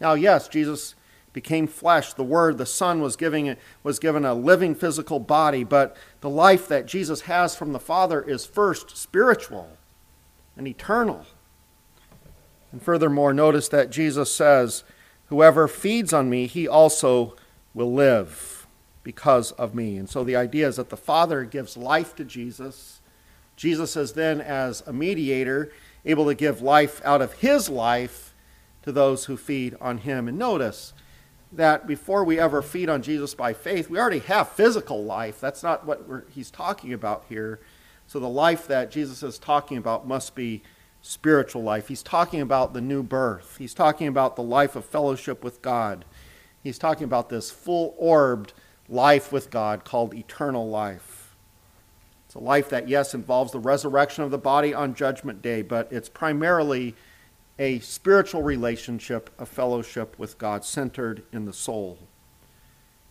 Now, 0.00 0.14
yes, 0.14 0.46
Jesus 0.46 0.94
became 1.32 1.66
flesh. 1.66 2.12
The 2.12 2.24
Word, 2.24 2.58
the 2.58 2.66
Son, 2.66 3.00
was, 3.00 3.16
giving, 3.16 3.56
was 3.82 3.98
given 3.98 4.24
a 4.24 4.34
living 4.34 4.74
physical 4.74 5.18
body, 5.18 5.64
but 5.64 5.96
the 6.20 6.30
life 6.30 6.68
that 6.68 6.86
Jesus 6.86 7.22
has 7.22 7.54
from 7.54 7.72
the 7.72 7.78
Father 7.78 8.22
is 8.22 8.46
first 8.46 8.96
spiritual 8.96 9.76
and 10.56 10.66
eternal. 10.66 11.26
And 12.72 12.82
furthermore, 12.82 13.32
notice 13.32 13.68
that 13.68 13.90
Jesus 13.90 14.34
says, 14.34 14.84
Whoever 15.26 15.68
feeds 15.68 16.12
on 16.12 16.28
me, 16.28 16.46
he 16.46 16.66
also 16.66 17.36
will 17.72 17.92
live 17.92 18.66
because 19.04 19.52
of 19.52 19.74
me. 19.74 19.96
And 19.96 20.10
so 20.10 20.24
the 20.24 20.34
idea 20.34 20.66
is 20.66 20.76
that 20.76 20.90
the 20.90 20.96
Father 20.96 21.44
gives 21.44 21.76
life 21.76 22.16
to 22.16 22.24
Jesus 22.24 23.00
Jesus 23.60 23.94
is 23.94 24.14
then, 24.14 24.40
as 24.40 24.82
a 24.86 24.92
mediator, 24.94 25.70
able 26.06 26.24
to 26.24 26.34
give 26.34 26.62
life 26.62 27.02
out 27.04 27.20
of 27.20 27.34
his 27.34 27.68
life 27.68 28.34
to 28.84 28.90
those 28.90 29.26
who 29.26 29.36
feed 29.36 29.76
on 29.82 29.98
him. 29.98 30.28
And 30.28 30.38
notice 30.38 30.94
that 31.52 31.86
before 31.86 32.24
we 32.24 32.38
ever 32.38 32.62
feed 32.62 32.88
on 32.88 33.02
Jesus 33.02 33.34
by 33.34 33.52
faith, 33.52 33.90
we 33.90 33.98
already 33.98 34.20
have 34.20 34.50
physical 34.50 35.04
life. 35.04 35.40
That's 35.40 35.62
not 35.62 35.84
what 35.86 36.26
he's 36.30 36.50
talking 36.50 36.92
about 36.92 37.24
here. 37.28 37.60
So 38.06 38.18
the 38.18 38.28
life 38.28 38.66
that 38.68 38.90
Jesus 38.90 39.22
is 39.22 39.38
talking 39.38 39.76
about 39.76 40.06
must 40.06 40.34
be 40.34 40.62
spiritual 41.02 41.62
life. 41.62 41.88
He's 41.88 42.02
talking 42.02 42.40
about 42.40 42.74
the 42.74 42.80
new 42.80 43.02
birth, 43.02 43.56
he's 43.58 43.74
talking 43.74 44.06
about 44.06 44.36
the 44.36 44.42
life 44.42 44.76
of 44.76 44.84
fellowship 44.84 45.42
with 45.42 45.62
God. 45.62 46.04
He's 46.62 46.78
talking 46.78 47.04
about 47.04 47.30
this 47.30 47.50
full 47.50 47.94
orbed 47.96 48.52
life 48.86 49.32
with 49.32 49.50
God 49.50 49.84
called 49.84 50.12
eternal 50.14 50.68
life. 50.68 51.34
It's 52.26 52.34
a 52.34 52.38
life 52.38 52.68
that, 52.68 52.86
yes, 52.86 53.14
involves 53.14 53.52
the 53.52 53.58
resurrection 53.58 54.24
of 54.24 54.30
the 54.30 54.38
body 54.38 54.74
on 54.74 54.94
Judgment 54.94 55.40
Day, 55.40 55.62
but 55.62 55.90
it's 55.90 56.08
primarily 56.08 56.94
a 57.60 57.78
spiritual 57.80 58.42
relationship, 58.42 59.28
a 59.38 59.44
fellowship 59.44 60.18
with 60.18 60.38
God 60.38 60.64
centered 60.64 61.22
in 61.30 61.44
the 61.44 61.52
soul. 61.52 61.98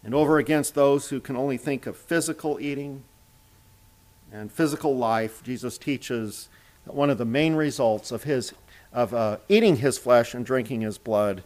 And 0.04 0.16
over 0.16 0.40
against 0.40 0.74
those 0.74 1.10
who 1.10 1.20
can 1.20 1.38
only 1.38 1.58
think 1.58 1.86
of 1.86 1.96
physical 1.96 2.60
eating 2.60 3.04
and 4.32 4.52
physical 4.52 4.98
life, 4.98 5.44
Jesus 5.44 5.78
teaches 5.78 6.50
that 6.86 6.96
one 6.96 7.12
of 7.12 7.20
the 7.20 7.26
main 7.26 7.54
results 7.54 8.12
of, 8.12 8.24
his, 8.24 8.54
of 8.92 9.14
uh, 9.14 9.38
eating 9.50 9.78
his 9.78 10.00
flesh 10.00 10.34
and 10.34 10.44
drinking 10.44 10.82
his 10.82 10.98
blood 10.98 11.44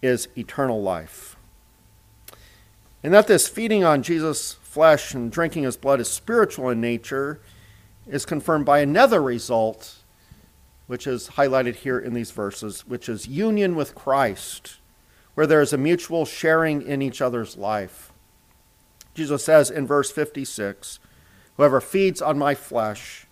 is 0.00 0.28
eternal 0.38 0.80
life. 0.80 1.34
And 3.02 3.12
that 3.14 3.26
this 3.26 3.48
feeding 3.48 3.82
on 3.82 4.04
Jesus' 4.04 4.52
flesh 4.62 5.12
and 5.12 5.32
drinking 5.32 5.64
his 5.64 5.76
blood 5.76 5.98
is 5.98 6.08
spiritual 6.08 6.70
in 6.70 6.80
nature 6.80 7.40
is 8.06 8.24
confirmed 8.24 8.64
by 8.64 8.78
another 8.78 9.20
result, 9.20 9.97
which 10.88 11.06
is 11.06 11.28
highlighted 11.28 11.76
here 11.76 11.98
in 11.98 12.14
these 12.14 12.32
verses, 12.32 12.80
which 12.86 13.08
is 13.08 13.28
union 13.28 13.76
with 13.76 13.94
Christ, 13.94 14.78
where 15.34 15.46
there 15.46 15.60
is 15.60 15.72
a 15.72 15.78
mutual 15.78 16.24
sharing 16.24 16.82
in 16.82 17.00
each 17.02 17.20
other's 17.20 17.56
life. 17.56 18.10
Jesus 19.14 19.44
says 19.44 19.70
in 19.70 19.86
verse 19.86 20.10
56 20.10 20.98
Whoever 21.56 21.80
feeds 21.80 22.22
on 22.22 22.38
my 22.38 22.54
flesh 22.54 23.26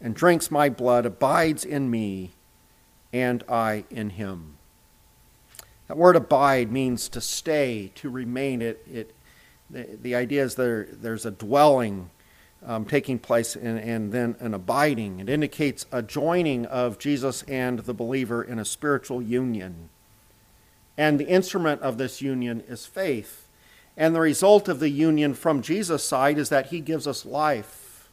and 0.00 0.14
drinks 0.14 0.50
my 0.50 0.68
blood 0.68 1.04
abides 1.04 1.64
in 1.64 1.90
me, 1.90 2.32
and 3.12 3.44
I 3.48 3.84
in 3.90 4.10
him. 4.10 4.56
That 5.88 5.96
word 5.98 6.16
abide 6.16 6.72
means 6.72 7.08
to 7.10 7.20
stay, 7.20 7.92
to 7.96 8.08
remain. 8.08 8.62
It, 8.62 8.86
it, 8.90 9.14
the, 9.68 9.88
the 10.00 10.14
idea 10.14 10.42
is 10.42 10.54
there, 10.54 10.88
there's 10.90 11.26
a 11.26 11.30
dwelling 11.30 12.10
um, 12.66 12.84
taking 12.84 13.18
place 13.18 13.56
and, 13.56 13.78
and 13.78 14.12
then 14.12 14.36
an 14.40 14.54
abiding. 14.54 15.20
It 15.20 15.28
indicates 15.28 15.86
a 15.92 16.02
joining 16.02 16.66
of 16.66 16.98
Jesus 16.98 17.42
and 17.44 17.80
the 17.80 17.94
believer 17.94 18.42
in 18.42 18.58
a 18.58 18.64
spiritual 18.64 19.20
union. 19.20 19.90
And 20.96 21.18
the 21.18 21.28
instrument 21.28 21.82
of 21.82 21.98
this 21.98 22.22
union 22.22 22.62
is 22.68 22.86
faith. 22.86 23.48
And 23.96 24.14
the 24.14 24.20
result 24.20 24.68
of 24.68 24.80
the 24.80 24.88
union 24.88 25.34
from 25.34 25.62
Jesus' 25.62 26.04
side 26.04 26.38
is 26.38 26.48
that 26.48 26.66
he 26.66 26.80
gives 26.80 27.06
us 27.06 27.24
life, 27.24 28.08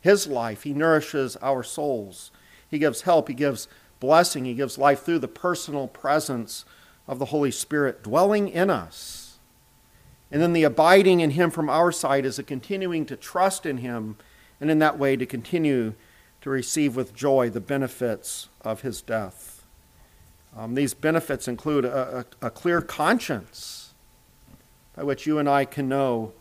his 0.00 0.26
life. 0.26 0.62
He 0.62 0.74
nourishes 0.74 1.36
our 1.36 1.62
souls. 1.62 2.30
He 2.70 2.78
gives 2.78 3.02
help. 3.02 3.28
He 3.28 3.34
gives 3.34 3.68
blessing. 4.00 4.44
He 4.44 4.54
gives 4.54 4.78
life 4.78 5.02
through 5.02 5.20
the 5.20 5.28
personal 5.28 5.88
presence 5.88 6.64
of 7.08 7.18
the 7.18 7.26
Holy 7.26 7.50
Spirit 7.50 8.02
dwelling 8.02 8.48
in 8.48 8.70
us. 8.70 9.23
And 10.30 10.42
then 10.42 10.52
the 10.52 10.64
abiding 10.64 11.20
in 11.20 11.30
Him 11.30 11.50
from 11.50 11.68
our 11.68 11.92
side 11.92 12.24
is 12.24 12.38
a 12.38 12.42
continuing 12.42 13.06
to 13.06 13.16
trust 13.16 13.66
in 13.66 13.78
Him, 13.78 14.16
and 14.60 14.70
in 14.70 14.78
that 14.78 14.98
way 14.98 15.16
to 15.16 15.26
continue 15.26 15.94
to 16.40 16.50
receive 16.50 16.96
with 16.96 17.14
joy 17.14 17.50
the 17.50 17.60
benefits 17.60 18.48
of 18.62 18.82
His 18.82 19.00
death. 19.02 19.64
Um, 20.56 20.74
these 20.74 20.94
benefits 20.94 21.48
include 21.48 21.84
a, 21.84 22.26
a, 22.42 22.46
a 22.46 22.50
clear 22.50 22.80
conscience 22.80 23.92
by 24.94 25.02
which 25.02 25.26
you 25.26 25.38
and 25.38 25.48
I 25.48 25.64
can 25.64 25.88
know 25.88 26.32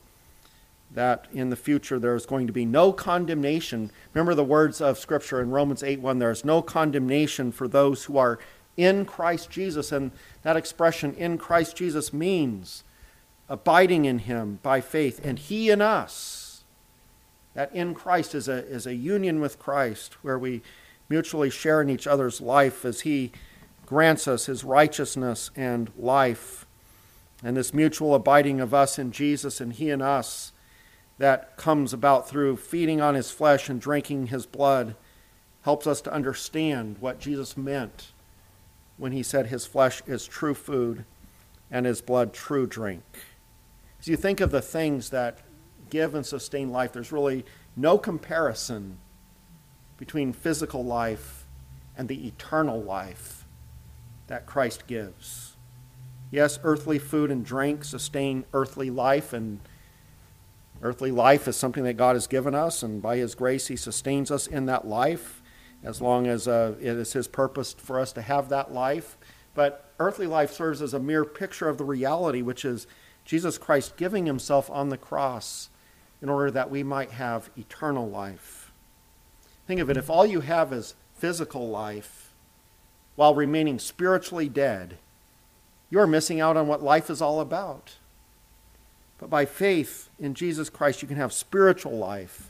that 0.92 1.28
in 1.34 1.50
the 1.50 1.56
future 1.56 1.98
there's 1.98 2.26
going 2.26 2.48
to 2.48 2.54
be 2.54 2.66
no 2.66 2.94
condemnation. 2.94 3.92
Remember 4.14 4.36
the 4.36 4.44
words 4.44 4.80
of 4.80 5.00
Scripture 5.00 5.42
in 5.42 5.50
Romans 5.50 5.82
8 5.82 6.00
1 6.00 6.20
there 6.20 6.32
is 6.32 6.46
no 6.46 6.62
condemnation 6.62 7.52
for 7.52 7.68
those 7.68 8.06
who 8.06 8.18
are 8.18 8.40
in 8.78 9.06
Christ 9.06 9.50
Jesus. 9.50 9.92
And 9.92 10.12
that 10.44 10.58
expression, 10.58 11.14
in 11.16 11.38
Christ 11.38 11.76
Jesus, 11.76 12.14
means 12.14 12.84
abiding 13.50 14.06
in 14.06 14.20
Him 14.20 14.60
by 14.64 14.82
faith, 14.82 15.20
and 15.24 15.38
He 15.38 15.70
in 15.70 15.82
us. 15.82 16.64
That 17.54 17.74
in 17.74 17.94
Christ 17.94 18.34
is 18.34 18.48
a, 18.48 18.66
is 18.68 18.88
a 18.88 18.96
union 18.96 19.40
with 19.40 19.60
Christ 19.60 20.16
where 20.24 20.40
we 20.40 20.62
mutually 21.10 21.50
share 21.50 21.82
in 21.82 21.90
each 21.90 22.08
other's 22.08 22.42
life 22.42 22.84
as 22.86 23.02
He 23.02 23.32
grants 23.86 24.28
us 24.28 24.48
His 24.48 24.64
righteousness 24.64 25.52
and 25.56 25.92
life. 25.98 26.66
And 27.44 27.58
this 27.58 27.74
mutual 27.74 28.16
abiding 28.16 28.60
of 28.60 28.74
us 28.74 28.98
in 28.98 29.12
Jesus 29.12 29.62
and 29.62 29.74
He 29.74 29.90
in 29.90 30.02
us 30.02 30.52
that 31.18 31.58
comes 31.58 31.94
about 31.94 32.28
through 32.28 32.58
feeding 32.58 33.02
on 33.02 33.16
His 33.16 33.30
flesh 33.30 33.70
and 33.70 33.80
drinking 33.80 34.28
His 34.28 34.46
blood 34.46 34.96
helps 35.62 35.86
us 35.86 36.02
to 36.02 36.14
understand 36.14 36.98
what 37.00 37.20
Jesus 37.20 37.56
meant 37.56 38.12
when 38.98 39.12
He 39.12 39.22
said 39.22 39.48
His 39.48 39.66
flesh 39.66 40.02
is 40.08 40.26
true 40.26 40.56
food 40.56 41.06
and 41.70 41.86
His 41.86 42.02
blood 42.02 42.34
true 42.34 42.66
drink. 42.66 43.04
As 44.04 44.10
you 44.10 44.18
think 44.18 44.42
of 44.42 44.52
the 44.52 44.62
things 44.62 45.12
that 45.12 45.38
give 45.90 46.14
and 46.14 46.26
sustain 46.26 46.74
life, 46.74 46.92
there's 46.92 47.14
really 47.14 47.46
no 47.78 47.98
comparison 47.98 48.98
between 49.96 50.34
physical 50.34 50.84
life 50.84 51.46
and 51.98 52.10
the 52.10 52.28
eternal 52.28 52.82
life 52.82 53.46
that 54.28 54.46
Christ 54.46 54.88
gives. 54.88 55.56
Yes, 56.32 56.60
earthly 56.66 57.00
food 57.00 57.32
and 57.32 57.46
drink 57.46 57.86
sustain 57.86 58.44
earthly 58.52 58.90
life, 58.90 59.32
and 59.32 59.62
earthly 60.82 61.12
life 61.12 61.48
is 61.48 61.56
something 61.56 61.86
that 61.86 61.94
God 61.94 62.18
has 62.18 62.28
given 62.28 62.54
us, 62.54 62.84
and 62.84 63.02
by 63.02 63.16
His 63.16 63.36
grace, 63.36 63.68
He 63.68 63.78
sustains 63.78 64.30
us 64.32 64.48
in 64.48 64.66
that 64.66 64.86
life 64.86 65.42
as 65.82 66.02
long 66.02 66.28
as 66.28 66.46
uh, 66.46 66.76
it 66.82 66.98
is 66.98 67.14
His 67.14 67.30
purpose 67.30 67.72
for 67.72 68.02
us 68.02 68.12
to 68.12 68.22
have 68.22 68.50
that 68.50 68.74
life. 68.74 69.18
But 69.54 69.94
earthly 69.98 70.28
life 70.28 70.52
serves 70.52 70.82
as 70.82 70.94
a 70.94 71.00
mere 71.00 71.24
picture 71.24 71.70
of 71.70 71.78
the 71.78 71.86
reality, 71.86 72.42
which 72.42 72.66
is 72.66 72.86
Jesus 73.26 73.58
Christ 73.58 73.98
giving 73.98 74.26
Himself 74.26 74.70
on 74.70 74.90
the 74.90 74.98
cross 74.98 75.70
in 76.22 76.30
order 76.30 76.52
that 76.52 76.72
we 76.72 76.84
might 76.84 77.12
have 77.12 77.50
eternal 77.58 78.10
life. 78.10 78.72
Think 79.68 79.80
of 79.80 79.90
it 79.90 79.98
if 79.98 80.10
all 80.10 80.26
you 80.26 80.42
have 80.42 80.72
is 80.74 80.96
physical 81.16 81.70
life 81.70 82.34
while 83.16 83.36
remaining 83.36 83.80
spiritually 83.80 84.50
dead, 84.50 84.98
you 85.90 86.00
are 86.00 86.08
missing 86.08 86.42
out 86.42 86.58
on 86.58 86.68
what 86.68 86.82
life 86.82 87.10
is 87.10 87.22
all 87.22 87.40
about. 87.40 87.98
But 89.20 89.30
by 89.30 89.46
faith 89.46 90.10
in 90.18 90.34
Jesus 90.34 90.70
Christ, 90.70 91.02
you 91.02 91.08
can 91.08 91.18
have 91.18 91.32
spiritual 91.32 91.98
life 91.98 92.50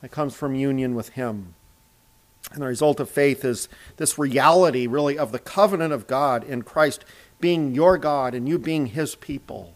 that 0.00 0.10
comes 0.10 0.34
from 0.34 0.54
union 0.54 0.94
with 0.94 1.10
Him. 1.10 1.54
And 2.52 2.62
the 2.62 2.66
result 2.66 3.00
of 3.00 3.08
faith 3.08 3.44
is 3.44 3.68
this 3.96 4.18
reality, 4.18 4.86
really, 4.86 5.16
of 5.16 5.32
the 5.32 5.38
covenant 5.38 5.92
of 5.92 6.06
God 6.06 6.44
in 6.44 6.62
Christ 6.62 7.04
being 7.40 7.74
your 7.74 7.96
God 7.96 8.34
and 8.34 8.48
you 8.48 8.58
being 8.58 8.86
His 8.86 9.14
people 9.14 9.73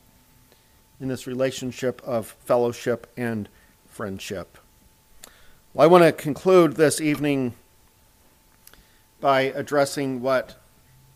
in 1.01 1.09
this 1.09 1.27
relationship 1.27 2.03
of 2.05 2.37
fellowship 2.45 3.07
and 3.17 3.49
friendship. 3.87 4.59
Well, 5.75 5.85
I 5.85 5.91
want 5.91 6.05
to 6.05 6.13
conclude 6.13 6.77
this 6.77 7.01
evening 7.01 7.55
by 9.21 9.43
addressing 9.43 10.23
what 10.23 10.57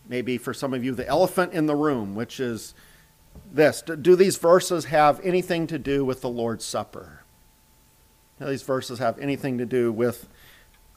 may 0.09 0.23
be 0.23 0.39
for 0.39 0.53
some 0.53 0.75
of 0.75 0.85
you 0.85 0.95
the 0.95 1.07
elephant 1.07 1.53
in 1.53 1.67
the 1.67 1.77
room, 1.77 2.15
which 2.15 2.41
is 2.41 2.75
this 3.53 3.83
Do 3.83 4.17
these 4.17 4.37
verses 4.37 4.87
have 4.87 5.21
anything 5.25 5.67
to 5.69 5.79
do 5.79 6.05
with 6.05 6.21
the 6.21 6.29
Lord's 6.29 6.65
Supper? 6.65 7.23
Do 8.39 8.47
these 8.47 8.63
verses 8.63 8.99
have 8.99 9.19
anything 9.19 9.59
to 9.59 9.67
do 9.67 9.93
with 9.93 10.29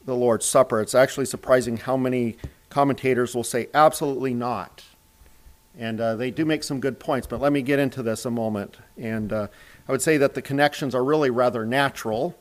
the 0.04 0.14
Lord's 0.14 0.46
Supper? 0.46 0.80
It's 0.80 0.94
actually 0.94 1.26
surprising 1.26 1.76
how 1.76 1.96
many 1.96 2.36
commentators 2.70 3.34
will 3.34 3.44
say 3.44 3.68
absolutely 3.72 4.34
not. 4.34 4.84
And 5.78 6.00
uh, 6.00 6.16
they 6.16 6.30
do 6.30 6.44
make 6.44 6.64
some 6.64 6.80
good 6.80 6.98
points, 6.98 7.26
but 7.26 7.40
let 7.40 7.52
me 7.52 7.60
get 7.60 7.78
into 7.78 8.02
this 8.02 8.24
a 8.24 8.30
moment. 8.30 8.78
And 8.96 9.32
uh, 9.32 9.48
I 9.86 9.92
would 9.92 10.02
say 10.02 10.16
that 10.16 10.34
the 10.34 10.42
connections 10.42 10.94
are 10.94 11.04
really 11.04 11.30
rather 11.30 11.66
natural. 11.66 12.36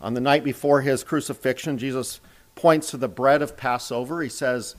On 0.00 0.14
the 0.14 0.20
night 0.20 0.44
before 0.44 0.82
his 0.82 1.02
crucifixion, 1.02 1.78
Jesus 1.78 2.20
points 2.54 2.90
to 2.90 2.96
the 2.98 3.08
bread 3.08 3.40
of 3.40 3.56
Passover. 3.56 4.22
He 4.22 4.28
says 4.28 4.76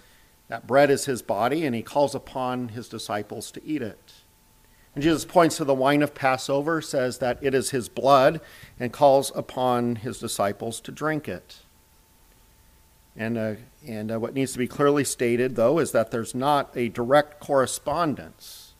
that 0.47 0.67
bread 0.67 0.91
is 0.91 1.05
his 1.05 1.21
body, 1.21 1.65
and 1.65 1.73
he 1.73 1.81
calls 1.81 2.13
upon 2.13 2.69
his 2.69 2.87
disciples 2.87 3.49
to 3.51 3.65
eat 3.65 3.81
it. 3.81 4.13
And 4.93 5.03
Jesus 5.03 5.25
points 5.25 5.57
to 5.57 5.65
the 5.65 5.73
wine 5.73 6.03
of 6.03 6.13
Passover, 6.13 6.81
says 6.81 7.19
that 7.19 7.39
it 7.41 7.55
is 7.55 7.69
his 7.69 7.89
blood, 7.89 8.41
and 8.79 8.91
calls 8.91 9.31
upon 9.35 9.97
his 9.97 10.19
disciples 10.19 10.81
to 10.81 10.91
drink 10.91 11.27
it. 11.27 11.59
And, 13.15 13.37
uh, 13.37 13.53
and 13.85 14.11
uh, 14.11 14.19
what 14.19 14.33
needs 14.33 14.53
to 14.53 14.57
be 14.57 14.67
clearly 14.67 15.03
stated, 15.03 15.55
though, 15.55 15.79
is 15.79 15.91
that 15.91 16.11
there's 16.11 16.33
not 16.33 16.71
a 16.75 16.89
direct 16.89 17.39
correspondence. 17.39 18.73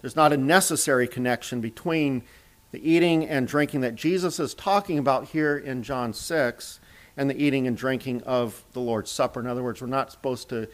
There's 0.00 0.16
not 0.16 0.32
a 0.32 0.36
necessary 0.36 1.08
connection 1.08 1.60
between 1.60 2.22
the 2.70 2.88
eating 2.88 3.26
and 3.26 3.48
drinking 3.48 3.80
that 3.80 3.94
Jesus 3.94 4.38
is 4.38 4.54
talking 4.54 4.98
about 4.98 5.28
here 5.28 5.56
in 5.56 5.82
John 5.82 6.12
6 6.12 6.80
and 7.16 7.30
the 7.30 7.42
eating 7.42 7.66
and 7.66 7.76
drinking 7.76 8.22
of 8.22 8.64
the 8.72 8.80
Lord's 8.80 9.10
Supper. 9.10 9.40
In 9.40 9.46
other 9.46 9.62
words, 9.62 9.80
we're 9.80 9.88
not 9.88 10.12
supposed 10.12 10.48
to 10.50 10.68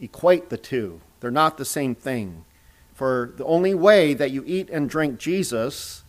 equate 0.00 0.48
the 0.48 0.56
two, 0.56 1.00
they're 1.20 1.30
not 1.30 1.58
the 1.58 1.64
same 1.64 1.94
thing. 1.94 2.44
For 2.94 3.32
the 3.36 3.44
only 3.44 3.74
way 3.74 4.14
that 4.14 4.30
you 4.30 4.44
eat 4.46 4.68
and 4.70 4.88
drink 4.88 5.18
Jesus 5.18 6.04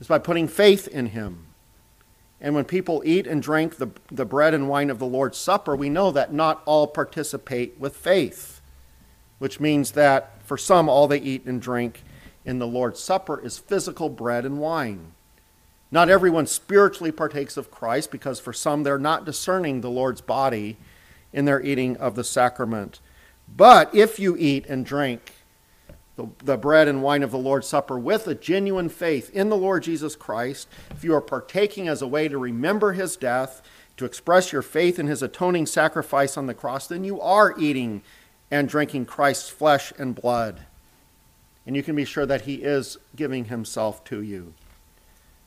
is 0.00 0.06
by 0.06 0.18
putting 0.18 0.48
faith 0.48 0.88
in 0.88 1.06
him. 1.06 1.46
And 2.40 2.54
when 2.54 2.64
people 2.64 3.02
eat 3.04 3.26
and 3.26 3.42
drink 3.42 3.76
the, 3.76 3.88
the 4.10 4.24
bread 4.24 4.54
and 4.54 4.68
wine 4.68 4.88
of 4.88 4.98
the 4.98 5.06
Lord's 5.06 5.36
Supper, 5.36 5.76
we 5.76 5.90
know 5.90 6.10
that 6.10 6.32
not 6.32 6.62
all 6.64 6.86
participate 6.86 7.78
with 7.78 7.96
faith, 7.96 8.62
which 9.38 9.60
means 9.60 9.92
that 9.92 10.42
for 10.44 10.56
some, 10.56 10.88
all 10.88 11.06
they 11.06 11.18
eat 11.18 11.44
and 11.44 11.60
drink 11.60 12.02
in 12.44 12.58
the 12.58 12.66
Lord's 12.66 13.00
Supper 13.00 13.40
is 13.40 13.58
physical 13.58 14.08
bread 14.08 14.46
and 14.46 14.58
wine. 14.58 15.12
Not 15.90 16.08
everyone 16.08 16.46
spiritually 16.46 17.12
partakes 17.12 17.56
of 17.56 17.70
Christ 17.70 18.10
because 18.10 18.40
for 18.40 18.52
some, 18.52 18.84
they're 18.84 18.98
not 18.98 19.24
discerning 19.24 19.80
the 19.80 19.90
Lord's 19.90 20.20
body 20.20 20.76
in 21.32 21.44
their 21.44 21.60
eating 21.60 21.96
of 21.96 22.14
the 22.14 22.24
sacrament. 22.24 23.00
But 23.54 23.94
if 23.94 24.18
you 24.18 24.36
eat 24.38 24.66
and 24.66 24.86
drink 24.86 25.32
the, 26.20 26.44
the 26.44 26.58
bread 26.58 26.88
and 26.88 27.02
wine 27.02 27.22
of 27.22 27.30
the 27.30 27.38
Lord's 27.38 27.66
Supper 27.66 27.98
with 27.98 28.26
a 28.26 28.34
genuine 28.34 28.88
faith 28.88 29.30
in 29.30 29.48
the 29.48 29.56
Lord 29.56 29.82
Jesus 29.82 30.16
Christ, 30.16 30.68
if 30.90 31.02
you 31.02 31.14
are 31.14 31.20
partaking 31.20 31.88
as 31.88 32.02
a 32.02 32.06
way 32.06 32.28
to 32.28 32.36
remember 32.36 32.92
his 32.92 33.16
death, 33.16 33.62
to 33.96 34.04
express 34.04 34.52
your 34.52 34.62
faith 34.62 34.98
in 34.98 35.06
his 35.06 35.22
atoning 35.22 35.66
sacrifice 35.66 36.36
on 36.36 36.46
the 36.46 36.54
cross, 36.54 36.86
then 36.86 37.04
you 37.04 37.20
are 37.20 37.58
eating 37.58 38.02
and 38.50 38.68
drinking 38.68 39.06
Christ's 39.06 39.48
flesh 39.48 39.92
and 39.98 40.14
blood. 40.14 40.60
And 41.66 41.76
you 41.76 41.82
can 41.82 41.96
be 41.96 42.04
sure 42.04 42.26
that 42.26 42.42
he 42.42 42.56
is 42.56 42.98
giving 43.14 43.46
himself 43.46 44.04
to 44.04 44.22
you. 44.22 44.54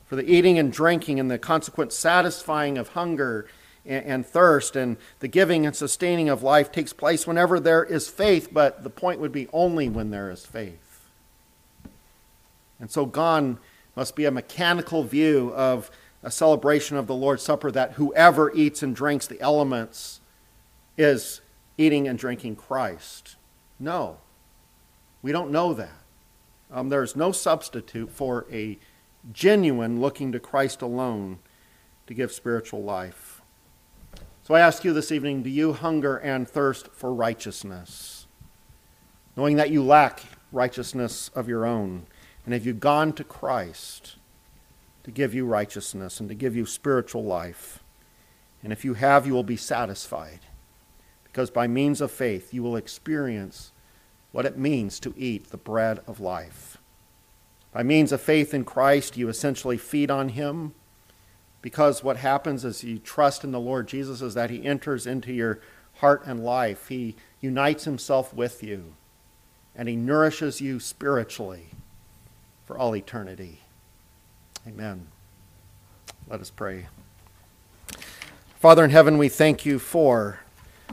For 0.06 0.16
the 0.16 0.30
eating 0.30 0.58
and 0.58 0.72
drinking 0.72 1.20
and 1.20 1.30
the 1.30 1.40
consequent 1.40 1.92
satisfying 1.94 2.78
of 2.78 2.90
hunger 2.90 3.48
and, 3.86 4.06
and 4.06 4.26
thirst 4.26 4.76
and 4.76 4.98
the 5.20 5.28
giving 5.28 5.66
and 5.66 5.76
sustaining 5.76 6.30
of 6.30 6.44
life 6.44 6.72
takes 6.72 6.94
place 6.94 7.28
whenever 7.28 7.60
there 7.60 7.84
is 7.84 8.08
faith, 8.08 8.50
but 8.52 8.84
the 8.84 8.90
point 8.90 9.20
would 9.20 9.32
be 9.32 9.48
only 9.54 9.90
when 9.90 10.12
there 10.12 10.32
is 10.32 10.46
faith. 10.46 11.10
And 12.80 12.92
so 12.92 13.06
gone 13.06 13.60
must 13.96 14.16
be 14.16 14.26
a 14.26 14.32
mechanical 14.32 15.04
view 15.04 15.54
of 15.56 15.92
a 16.24 16.32
celebration 16.32 16.98
of 16.98 17.08
the 17.08 17.16
Lord's 17.16 17.44
Supper 17.44 17.72
that 17.72 17.94
whoever 17.94 18.54
eats 18.54 18.82
and 18.82 18.96
drinks 18.96 19.28
the 19.28 19.40
elements 19.42 20.22
is 20.98 21.42
eating 21.78 22.08
and 22.08 22.18
drinking 22.18 22.56
Christ. 22.56 23.36
No, 23.80 24.18
we 25.22 25.32
don't 25.32 25.52
know 25.52 25.74
that. 25.74 26.04
Um, 26.72 26.90
there's 26.90 27.16
no 27.16 27.32
substitute 27.32 28.10
for 28.10 28.46
a 28.52 28.80
genuine 29.32 30.02
looking 30.02 30.32
to 30.32 30.40
Christ 30.40 30.82
alone 30.82 31.40
to 32.08 32.14
give 32.14 32.32
spiritual 32.32 32.84
life. 32.84 33.33
So 34.44 34.56
I 34.56 34.60
ask 34.60 34.84
you 34.84 34.92
this 34.92 35.12
evening 35.12 35.42
do 35.42 35.50
you 35.50 35.72
hunger 35.72 36.18
and 36.18 36.48
thirst 36.48 36.90
for 36.90 37.14
righteousness? 37.14 38.28
Knowing 39.38 39.56
that 39.56 39.72
you 39.72 39.82
lack 39.82 40.22
righteousness 40.52 41.30
of 41.30 41.48
your 41.48 41.66
own. 41.66 42.06
And 42.46 42.54
have 42.54 42.66
you 42.66 42.74
gone 42.74 43.14
to 43.14 43.24
Christ 43.24 44.18
to 45.04 45.12
give 45.12 45.34
you 45.34 45.46
righteousness 45.46 46.20
and 46.20 46.28
to 46.28 46.36
give 46.36 46.58
you 46.58 46.66
spiritual 46.66 47.24
life? 47.24 47.82
And 48.62 48.74
if 48.74 48.84
you 48.84 48.96
have, 48.96 49.26
you 49.26 49.34
will 49.34 49.44
be 49.44 49.58
satisfied. 49.58 50.42
Because 51.24 51.50
by 51.50 51.68
means 51.68 52.02
of 52.02 52.12
faith, 52.12 52.54
you 52.54 52.62
will 52.64 52.76
experience 52.76 53.72
what 54.34 54.46
it 54.46 54.58
means 54.58 55.00
to 55.00 55.14
eat 55.18 55.52
the 55.52 55.58
bread 55.58 56.02
of 56.06 56.20
life. 56.20 56.78
By 57.72 57.82
means 57.82 58.12
of 58.12 58.22
faith 58.22 58.54
in 58.54 58.66
Christ, 58.66 59.16
you 59.16 59.30
essentially 59.30 59.78
feed 59.78 60.12
on 60.12 60.30
Him 60.30 60.76
because 61.64 62.04
what 62.04 62.18
happens 62.18 62.66
as 62.66 62.84
you 62.84 63.00
trust 63.00 63.46
in 63.46 63.52
the 63.52 63.60
Lord 63.60 63.88
Jesus 63.88 64.22
is 64.22 64.34
that 64.34 64.50
He 64.52 64.66
enters 64.66 65.08
into 65.08 65.32
your 65.32 65.60
heart 65.96 66.22
and 66.26 66.44
life. 66.44 66.90
He 66.90 67.16
unites 67.40 67.86
Himself 67.86 68.34
with 68.34 68.62
you, 68.62 68.94
and 69.74 69.88
He 69.88 69.96
nourishes 69.96 70.60
you 70.60 70.80
spiritually 70.82 71.70
for 72.66 72.78
all 72.78 72.96
eternity. 72.96 73.62
Amen. 74.68 75.08
Let 76.28 76.42
us 76.42 76.50
pray. 76.50 76.88
Father 78.60 78.84
in 78.84 78.92
heaven, 78.92 79.18
we 79.18 79.30
thank 79.30 79.66
you 79.66 79.80
for 79.80 80.42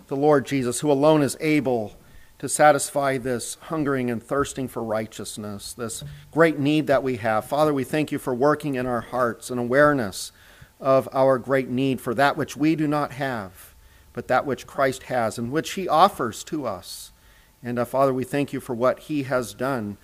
the 0.06 0.16
Lord 0.16 0.46
Jesus, 0.46 0.80
who 0.80 0.90
alone 0.90 1.20
is 1.20 1.36
able 1.40 1.94
to 2.38 2.48
satisfy 2.48 3.18
this 3.18 3.56
hungering 3.62 4.08
and 4.08 4.22
thirsting 4.22 4.68
for 4.68 4.84
righteousness, 4.84 5.72
this 5.72 6.04
great 6.30 6.60
need 6.60 6.86
that 6.86 7.02
we 7.02 7.16
have. 7.16 7.44
Father, 7.44 7.74
we 7.74 7.84
thank 7.84 8.12
you 8.12 8.18
for 8.20 8.32
working 8.32 8.76
in 8.76 8.86
our 8.86 9.00
hearts 9.00 9.50
an 9.50 9.58
awareness 9.58 10.30
of 10.80 11.08
our 11.12 11.38
great 11.38 11.68
need 11.68 12.00
for 12.00 12.14
that 12.14 12.36
which 12.36 12.56
we 12.56 12.74
do 12.74 12.88
not 12.88 13.12
have, 13.12 13.74
but 14.12 14.28
that 14.28 14.46
which 14.46 14.66
Christ 14.66 15.04
has 15.04 15.38
and 15.38 15.52
which 15.52 15.72
he 15.72 15.86
offers 15.86 16.42
to 16.44 16.66
us. 16.66 17.12
And 17.62 17.78
uh, 17.78 17.84
Father, 17.84 18.14
we 18.14 18.24
thank 18.24 18.52
you 18.52 18.60
for 18.60 18.74
what 18.74 19.00
he 19.00 19.24
has 19.24 19.52
done 19.52 19.98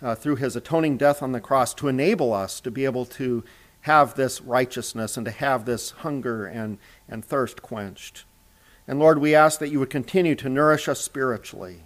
uh, 0.00 0.14
through 0.14 0.36
his 0.36 0.56
atoning 0.56 0.96
death 0.96 1.22
on 1.22 1.32
the 1.32 1.40
cross 1.40 1.74
to 1.74 1.88
enable 1.88 2.32
us 2.32 2.60
to 2.60 2.70
be 2.70 2.84
able 2.84 3.04
to 3.04 3.44
have 3.82 4.14
this 4.14 4.40
righteousness 4.40 5.16
and 5.16 5.26
to 5.26 5.32
have 5.32 5.64
this 5.64 5.90
hunger 5.90 6.46
and, 6.46 6.78
and 7.08 7.24
thirst 7.24 7.62
quenched. 7.62 8.24
And 8.88 8.98
Lord, 8.98 9.18
we 9.18 9.34
ask 9.34 9.60
that 9.60 9.68
you 9.68 9.78
would 9.78 9.90
continue 9.90 10.34
to 10.36 10.48
nourish 10.48 10.88
us 10.88 11.00
spiritually 11.00 11.82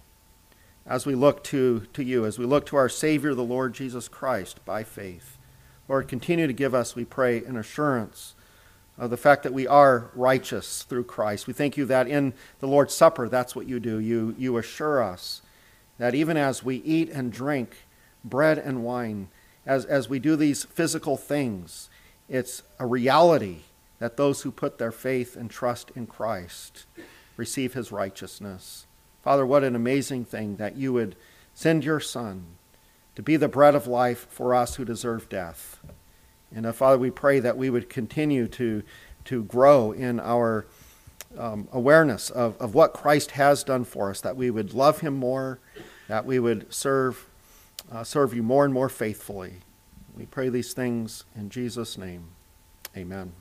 as 0.86 1.05
we 1.05 1.14
look 1.14 1.42
to, 1.44 1.86
to 1.92 2.05
you, 2.05 2.24
as 2.24 2.38
we 2.38 2.47
look 2.47 2.64
to 2.66 2.76
our 2.76 2.88
Savior, 2.88 3.34
the 3.34 3.42
Lord 3.42 3.74
Jesus 3.74 4.09
Christ, 4.09 4.64
by 4.64 4.84
faith. 4.84 5.36
Lord, 5.88 6.09
continue 6.09 6.47
to 6.47 6.53
give 6.53 6.74
us, 6.74 6.94
we 6.94 7.05
pray, 7.05 7.44
an 7.44 7.57
assurance 7.57 8.34
of 8.99 9.11
the 9.11 9.16
fact 9.16 9.42
that 9.42 9.53
we 9.53 9.66
are 9.66 10.11
righteous 10.14 10.82
through 10.82 11.05
Christ. 11.05 11.47
We 11.47 11.53
thank 11.53 11.76
you 11.76 11.84
that 11.86 12.09
in 12.09 12.32
the 12.61 12.68
Lord's 12.68 12.94
Supper, 12.94 13.28
that's 13.28 13.55
what 13.55 13.68
you 13.68 13.78
do. 13.78 13.99
You, 13.99 14.34
you 14.38 14.57
assure 14.57 15.03
us 15.03 15.42
that 15.99 16.14
even 16.14 16.36
as 16.36 16.62
we 16.62 16.76
eat 16.76 17.11
and 17.11 17.32
drink 17.32 17.76
bread 18.24 18.59
and 18.59 18.82
wine, 18.82 19.28
as, 19.66 19.84
as 19.84 20.09
we 20.09 20.18
do 20.18 20.36
these 20.36 20.64
physical 20.64 21.16
things, 21.16 21.90
it's 22.28 22.62
a 22.78 22.86
reality 22.86 23.61
that 23.99 24.16
those 24.16 24.42
who 24.42 24.51
put 24.51 24.78
their 24.78 24.92
faith 24.92 25.36
and 25.36 25.51
trust 25.51 25.90
in 25.94 26.07
Christ 26.07 26.86
receive 27.36 27.74
his 27.74 27.92
righteousness. 27.92 28.86
Father, 29.22 29.44
what 29.44 29.64
an 29.64 29.74
amazing 29.74 30.24
thing 30.24 30.57
that 30.57 30.76
you 30.76 30.92
would 30.92 31.16
send 31.55 31.84
your 31.84 32.01
Son 32.01 32.47
to 33.14 33.22
be 33.22 33.36
the 33.36 33.49
bread 33.49 33.74
of 33.74 33.86
life 33.86 34.26
for 34.30 34.55
us 34.55 34.76
who 34.76 34.84
deserve 34.84 35.28
death. 35.28 35.80
And 36.55 36.66
uh, 36.66 36.72
Father, 36.72 36.99
we 36.99 37.11
pray 37.11 37.40
that 37.40 37.57
we 37.57 37.70
would 37.70 37.88
continue 37.88 38.49
to, 38.49 38.82
to 39.26 39.44
grow 39.44 39.92
in 39.92 40.20
our 40.20 40.66
um, 41.38 41.68
awareness 41.72 42.30
of, 42.30 42.57
of 42.61 42.74
what 42.74 42.92
Christ 42.92 43.32
has 43.32 43.64
done 43.64 43.84
for 43.84 44.11
us, 44.11 44.20
that 44.20 44.36
we 44.36 44.51
would 44.51 44.72
love 44.72 45.01
him 45.01 45.14
more, 45.14 45.59
that 46.09 46.24
we 46.24 46.38
would 46.38 46.72
serve 46.72 47.26
uh, 47.90 48.03
serve 48.03 48.34
you 48.34 48.42
more 48.42 48.64
and 48.64 48.74
more 48.74 48.88
faithfully. 48.88 49.55
We 50.16 50.26
pray 50.26 50.49
these 50.49 50.72
things 50.72 51.24
in 51.36 51.51
Jesus' 51.51 51.97
name. 51.97 52.28
Amen. 52.97 53.32